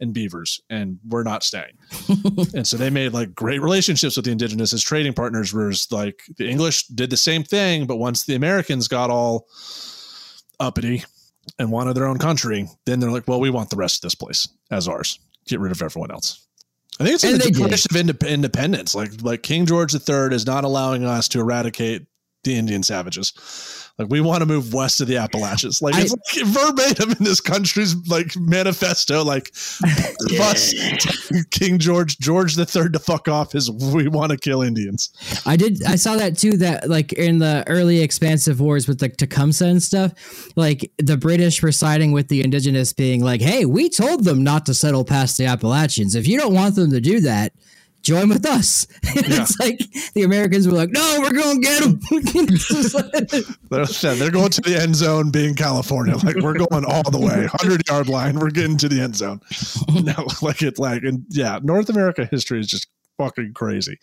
[0.00, 1.76] and beavers, and we're not staying.
[2.54, 5.52] and so they made like great relationships with the indigenous as trading partners.
[5.52, 9.46] Whereas like the English did the same thing, but once the Americans got all
[10.58, 11.04] uppity
[11.58, 14.14] and wanted their own country, then they're like, well, we want the rest of this
[14.14, 15.18] place as ours.
[15.46, 16.46] Get rid of everyone else.
[16.98, 17.50] I think it's And the.
[17.50, 18.94] Declaration of Indep- Independence.
[18.94, 22.06] Like like King George III is not allowing us to eradicate
[22.44, 23.79] the Indian savages.
[23.98, 25.82] Like we want to move west of the Appalachians.
[25.82, 29.22] Like it's like verbatim in this country's like manifesto.
[29.22, 29.52] Like
[30.38, 30.74] bus
[31.50, 35.10] King George George the Third to fuck off is we want to kill Indians.
[35.44, 35.84] I did.
[35.84, 36.56] I saw that too.
[36.56, 41.62] That like in the early expansive wars with like Tecumseh and stuff, like the British
[41.62, 45.36] were siding with the indigenous, being like, "Hey, we told them not to settle past
[45.36, 46.14] the Appalachians.
[46.14, 47.52] If you don't want them to do that."
[48.02, 48.86] Join with us.
[49.16, 49.42] And Yeah.
[49.42, 49.80] It's like
[50.14, 52.00] the Americans were like, "No, we're gonna get them."
[53.70, 56.16] They're, they're going to the end zone being California.
[56.16, 58.38] Like we're going all the way, hundred yard line.
[58.38, 59.40] We're getting to the end zone.
[59.92, 62.88] No, like it's like and yeah, North America history is just
[63.18, 63.98] fucking crazy.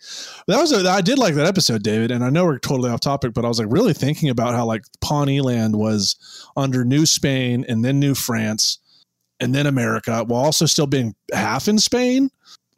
[0.46, 3.00] That was a, I did like that episode, David, and I know we're totally off
[3.00, 6.16] topic, but I was like really thinking about how like Pawnee land was
[6.56, 8.78] under New Spain and then New France
[9.40, 12.30] and then America, while also still being half in Spain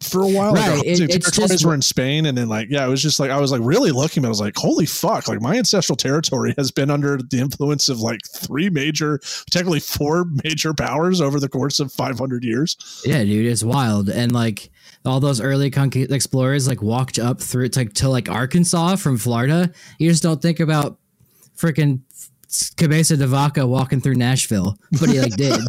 [0.02, 0.52] for a while.
[0.52, 2.86] Like, Right, our it- hosting it's territories just- were in Spain, and then like yeah,
[2.86, 4.24] it was just like I was like really looking.
[4.24, 5.28] it, I was like, holy fuck!
[5.28, 9.20] Like my ancestral territory has been under the influence of like three major,
[9.50, 13.02] technically four major powers over the course of 500 years.
[13.04, 14.08] yeah, dude, it's wild.
[14.08, 14.70] And like
[15.04, 15.72] all those early
[16.10, 19.70] explorers like walked up through to, to like Arkansas from Florida.
[19.98, 20.98] You just don't think about
[21.56, 22.00] freaking
[22.76, 25.60] Cabeza de Vaca walking through Nashville, but he like did,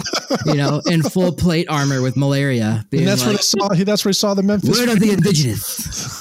[0.47, 2.85] you know, in full plate armor with malaria.
[2.89, 3.69] Being And that's where like, they saw.
[3.69, 4.69] He, that's where he saw the Memphis.
[4.79, 6.19] word of the indigenous.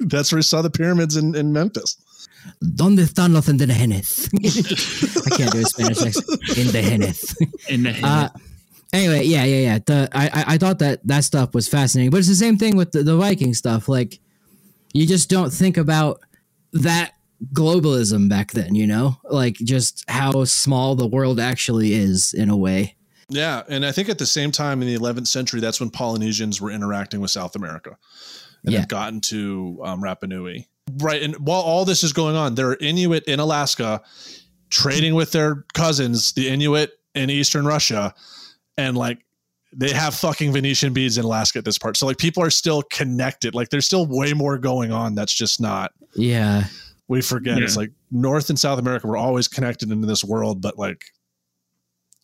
[0.00, 1.96] that's where he saw the pyramids in, in Memphis.
[2.60, 4.28] Donde están los indígenas?
[5.26, 6.26] I can't do a Spanish accent.
[6.50, 7.34] Indígenas.
[7.70, 8.28] in the Uh,
[8.92, 9.78] anyway, yeah, yeah, yeah.
[9.84, 12.76] The I, I I thought that that stuff was fascinating, but it's the same thing
[12.76, 13.88] with the, the Viking stuff.
[13.88, 14.18] Like,
[14.92, 16.20] you just don't think about
[16.74, 17.12] that
[17.52, 18.74] globalism back then.
[18.74, 22.96] You know, like just how small the world actually is in a way.
[23.30, 26.62] Yeah, and I think at the same time in the 11th century, that's when Polynesians
[26.62, 27.96] were interacting with South America,
[28.64, 28.80] and Yeah.
[28.80, 30.66] had gotten to um, Rapa Nui.
[30.96, 34.00] Right, and while all this is going on, there are Inuit in Alaska
[34.70, 38.14] trading with their cousins, the Inuit in Eastern Russia,
[38.78, 39.18] and like
[39.74, 41.98] they have fucking Venetian beads in Alaska at this part.
[41.98, 43.54] So like people are still connected.
[43.54, 45.14] Like there's still way more going on.
[45.14, 45.92] That's just not.
[46.14, 46.64] Yeah,
[47.08, 47.58] We forget.
[47.58, 51.04] It's like North and South America were always connected into this world, but like.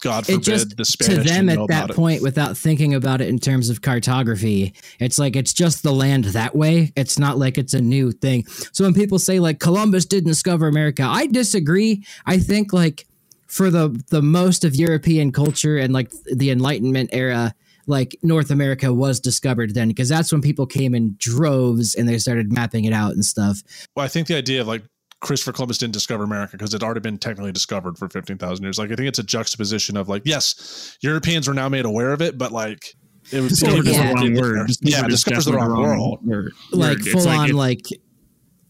[0.03, 1.97] God it forbid just the to Spanish them didn't know at that about it.
[1.97, 6.25] point, without thinking about it in terms of cartography, it's like it's just the land
[6.25, 6.93] that way.
[6.95, 8.45] It's not like it's a new thing.
[8.47, 12.05] So when people say like Columbus didn't discover America, I disagree.
[12.27, 13.07] I think like
[13.47, 17.55] for the the most of European culture and like the Enlightenment era,
[17.87, 22.19] like North America was discovered then because that's when people came in droves and they
[22.19, 23.63] started mapping it out and stuff.
[23.97, 24.83] Well, I think the idea of like
[25.21, 28.79] Christopher Columbus didn't discover America because it had already been technically discovered for 15,000 years.
[28.79, 32.21] Like, I think it's a juxtaposition of like, yes, Europeans were now made aware of
[32.21, 32.95] it, but like,
[33.33, 34.09] it was Discovered is yeah.
[34.09, 34.59] the wrong word.
[34.83, 36.19] Yeah, Discovered is discovers the definitely wrong world.
[36.27, 36.53] word.
[36.73, 37.87] Like It's full on it- like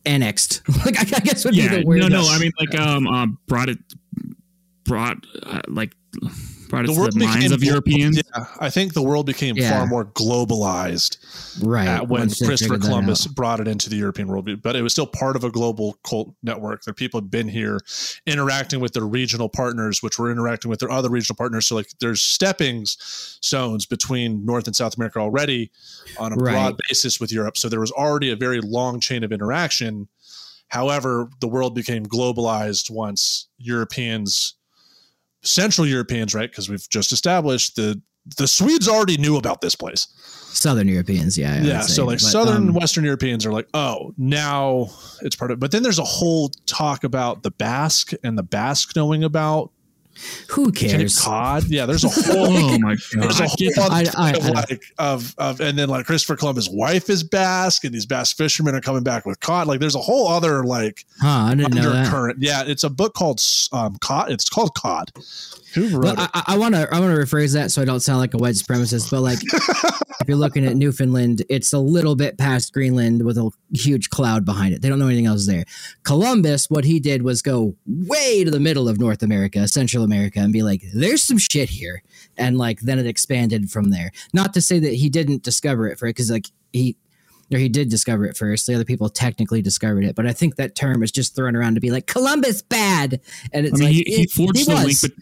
[0.06, 0.62] annexed.
[0.84, 1.98] like I guess would yeah, be the word.
[2.02, 2.22] no, no.
[2.28, 3.78] I mean, like, um, uh, brought it,
[4.84, 5.92] brought uh, like,
[6.74, 8.16] brought it to the minds of Europeans.
[8.16, 9.70] Yeah, I think the world became Yeah.
[9.70, 11.18] far more globalized
[11.62, 14.48] right at when Christopher Columbus brought it into the European world.
[14.62, 17.80] But it was still part of a global cult network that people had been here
[18.26, 21.66] interacting with their regional partners, which were interacting with their other regional partners.
[21.66, 25.70] So like there's stepping stones between North and South America already
[26.18, 26.52] on a Right.
[26.52, 27.56] broad basis with Europe.
[27.56, 30.08] So there was already a very long chain of interaction.
[30.68, 34.54] However, the world became globalized once Europeans,
[35.44, 36.50] Central Europeans, right?
[36.50, 38.00] Because we've just established the
[38.38, 40.08] the Swedes already knew about this place.
[40.54, 44.14] Southern Europeans, yeah, I Yeah, so like But, Southern um, Western Europeans are like, oh,
[44.16, 44.88] now
[45.20, 45.60] it's part of.
[45.60, 49.72] But then there's a whole talk about the Basque and the Basque knowing about
[50.50, 51.18] Who cares?
[51.20, 51.64] cod?
[51.64, 53.22] Yeah, there's a whole Oh my god!
[53.22, 53.48] There's a!
[53.80, 57.22] Whole I- I- of I- like of of and then like Christopher Columbus' wife is
[57.24, 59.66] Basque, and these Basque fishermen are coming back with cod.
[59.66, 61.28] Like there's a whole other like Huh?
[61.28, 61.96] I didn't know that.
[62.06, 62.38] undercurrent.
[62.40, 63.40] Yeah, it's a book called
[63.72, 64.30] um cod.
[64.30, 65.10] It's called Cod.
[65.74, 66.30] Who wrote Well, it?
[66.46, 68.54] I want to I want to rephrase that so I don't sound like a white
[68.54, 69.10] supremacist.
[69.10, 73.50] But like, if you're looking at Newfoundland, it's a little bit past Greenland with a
[73.72, 74.82] huge cloud behind it.
[74.82, 75.64] They don't know anything else there.
[76.04, 80.38] Columbus, what he did was go way to the middle of North America, Central America,
[80.40, 82.02] and be like, "There's some shit here,"
[82.36, 84.12] and like then it expanded from there.
[84.32, 86.96] Not to say that he didn't discover it for it, because like he.
[87.52, 88.66] Or he did discover it first.
[88.66, 91.74] The other people technically discovered it, but I think that term is just thrown around
[91.74, 93.20] to be like Columbus bad,
[93.52, 94.86] and it's I mean, like he, he it- forged he the link.
[94.86, 95.00] was.
[95.02, 95.12] But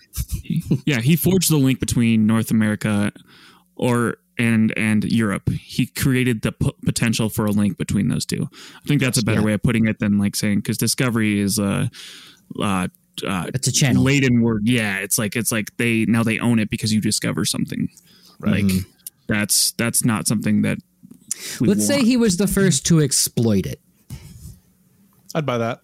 [0.45, 3.13] he- yeah, he forged the link between North America,
[3.75, 5.51] or and and Europe.
[5.51, 8.49] He created the p- potential for a link between those two.
[8.53, 9.47] I think that's a better Yeah.
[9.47, 11.91] way of putting it than like saying because discovery is a.
[12.57, 12.89] Uh, uh,
[13.27, 14.03] Uh, it's a channel.
[14.03, 14.67] laden word.
[14.67, 17.89] Yeah, it's like it's like they now they own it because you discover something.
[18.41, 18.91] Like mm-hmm.
[19.29, 20.79] that's that's not something that.
[21.61, 23.81] we Let's say he was the first to exploit it.
[25.35, 25.81] I'd buy that.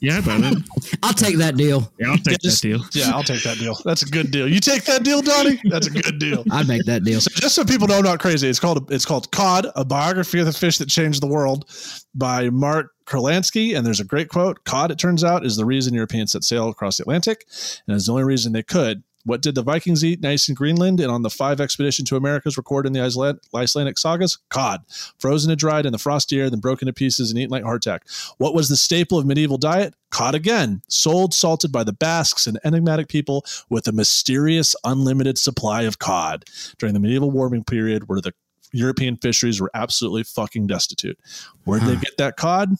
[0.00, 0.64] Yeah, but then,
[1.02, 1.92] I'll take that deal.
[1.98, 2.84] yeah, I'll take Just- that deal.
[2.92, 3.76] Yeah, I'll take that deal.
[3.84, 4.48] That's a good deal.
[4.48, 5.60] You take that deal, Donnie?
[5.64, 6.42] That's a good deal.
[6.50, 7.20] I'd make that deal.
[7.20, 10.40] So just so people know I'm not crazy, it's called it's called Cod, a biography
[10.40, 11.66] of the fish that changed the world
[12.14, 13.76] by Mark Kurlansky.
[13.76, 14.64] And there's a great quote.
[14.64, 17.44] Cod, it turns out, is the reason Europeans set sail across the Atlantic,
[17.86, 19.02] and is the only reason they could.
[19.24, 22.56] What did the Vikings eat nice in Greenland and on the five expedition to Americas
[22.56, 24.38] recorded in the Iceland- Icelandic sagas?
[24.48, 24.80] Cod.
[25.18, 28.00] Frozen and dried in the frosty air, then broken to pieces and eaten like hardtack.
[28.38, 29.94] What was the staple of medieval diet?
[30.10, 30.80] Cod again.
[30.88, 36.46] Sold, salted by the Basques, an enigmatic people with a mysterious, unlimited supply of cod
[36.78, 38.32] during the medieval warming period where the
[38.72, 41.18] European fisheries were absolutely fucking destitute.
[41.64, 42.76] Where did they get that cod?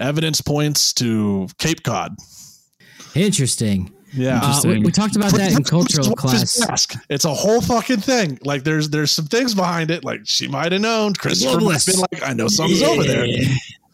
[0.00, 2.16] Evidence points to Cape Cod.
[3.14, 3.92] Interesting.
[4.12, 4.40] Yeah.
[4.42, 6.60] Uh, we, we talked about that in cultural class.
[7.08, 8.38] It's a whole fucking thing.
[8.42, 10.04] Like there's there's some things behind it.
[10.04, 11.14] Like she might have known.
[11.14, 13.26] Christopher might have been like, I know something's over there.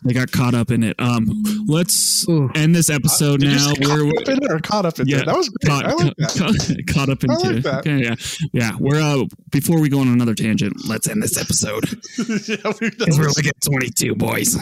[0.03, 0.97] They got caught up in it.
[0.99, 1.27] Um,
[1.67, 2.51] let's Ooh.
[2.55, 3.75] end this episode Did you now.
[3.75, 5.27] say caught We're up in it or caught up in yeah, it?
[5.27, 5.71] That was great.
[5.71, 6.87] caught, I like that.
[6.87, 7.55] caught, caught up I into.
[7.55, 7.79] like that.
[7.81, 8.15] Okay, yeah,
[8.53, 8.71] yeah.
[8.81, 10.89] We're uh, before we go on another tangent.
[10.89, 11.85] Let's end this episode
[12.49, 14.57] yeah, we because we're like at twenty-two boys.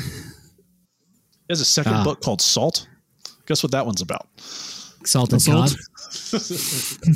[1.49, 2.05] There's a second Ah.
[2.05, 2.87] book called Salt.
[3.47, 4.29] Guess what that one's about?
[5.05, 5.71] Salted Salt?
[5.71, 5.79] cod.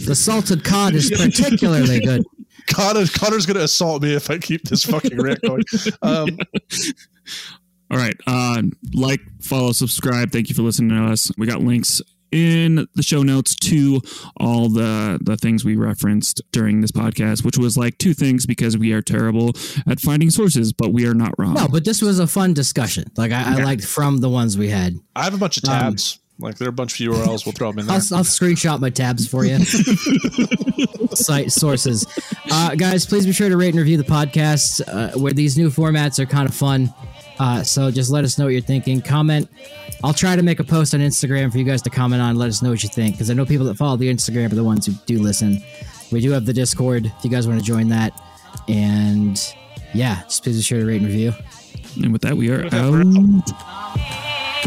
[0.07, 2.25] the salted cod is particularly good.
[2.69, 5.63] Connor, Connor's going to assault me if I keep this fucking rant going.
[6.03, 6.39] Um,
[7.91, 8.15] All right.
[8.27, 8.63] Uh,
[8.95, 10.31] like, follow, subscribe.
[10.33, 11.31] Thank you for listening to us.
[11.37, 12.01] We got links
[12.33, 14.01] in the show notes to
[14.39, 18.77] all the the things we referenced during this podcast, which was like two things because
[18.77, 19.53] we are terrible
[19.87, 21.55] at finding sources, but we are not wrong.
[21.55, 23.05] No, but this was a fun discussion.
[23.17, 24.95] Like I, I liked from the ones we had.
[25.15, 26.19] I have a bunch of Um, tabs.
[26.39, 27.45] like there are a bunch of URLs.
[27.47, 28.19] We'll throw them in I'll, there.
[28.19, 29.59] I'll screenshot my tabs for you.
[31.15, 32.07] Site sources.
[32.51, 34.81] Uh, guys, please be sure to rate and review the podcast.
[34.87, 36.93] Uh, where these new formats are kind of fun.
[37.39, 39.01] Uh, so just let us know what you're thinking.
[39.03, 39.49] Comment.
[40.05, 42.37] I'll try to make a post on Instagram for you guys to comment on.
[42.37, 44.57] Let us know what you think because I know people that follow the Instagram are
[44.57, 45.63] the ones who do listen.
[46.11, 48.21] We do have the Discord if you guys want to join that.
[48.69, 49.41] And
[49.95, 51.33] yeah, just please be sure to rate and review.
[52.03, 53.53] And with that, we are With that, we're out.
[53.53, 54.63] out.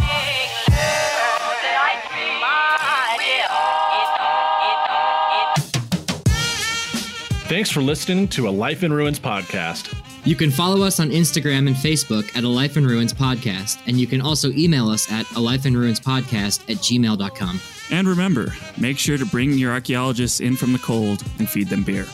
[7.48, 9.94] Thanks for listening to a Life in Ruins podcast.
[10.26, 14.00] You can follow us on Instagram and Facebook at A Life in Ruins Podcast, and
[14.00, 17.60] you can also email us at a life in ruins podcast at gmail.com.
[17.92, 21.84] And remember, make sure to bring your archaeologists in from the cold and feed them
[21.84, 22.08] beer.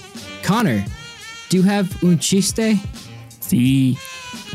[0.44, 0.84] Connor,
[1.48, 2.78] do you have un chiste?
[3.40, 3.96] See.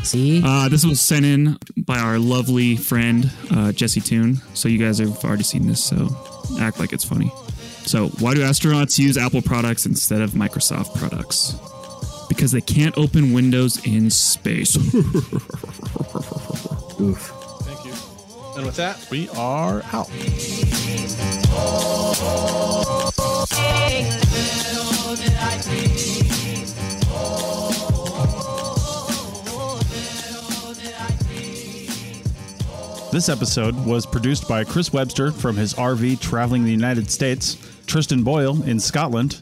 [0.03, 0.43] See?
[0.45, 4.35] Uh, this was sent in by our lovely friend uh, Jesse Toon.
[4.53, 6.09] So you guys have already seen this, so
[6.59, 7.31] act like it's funny.
[7.87, 11.55] So why do astronauts use Apple products instead of Microsoft products?
[12.29, 14.75] Because they can't open windows in space.
[16.99, 17.31] Oof.
[17.61, 17.93] Thank you.
[18.55, 20.09] And with that, we are out.
[33.11, 37.57] This episode was produced by Chris Webster from his RV traveling the United States,
[37.87, 39.41] Tristan Boyle in Scotland,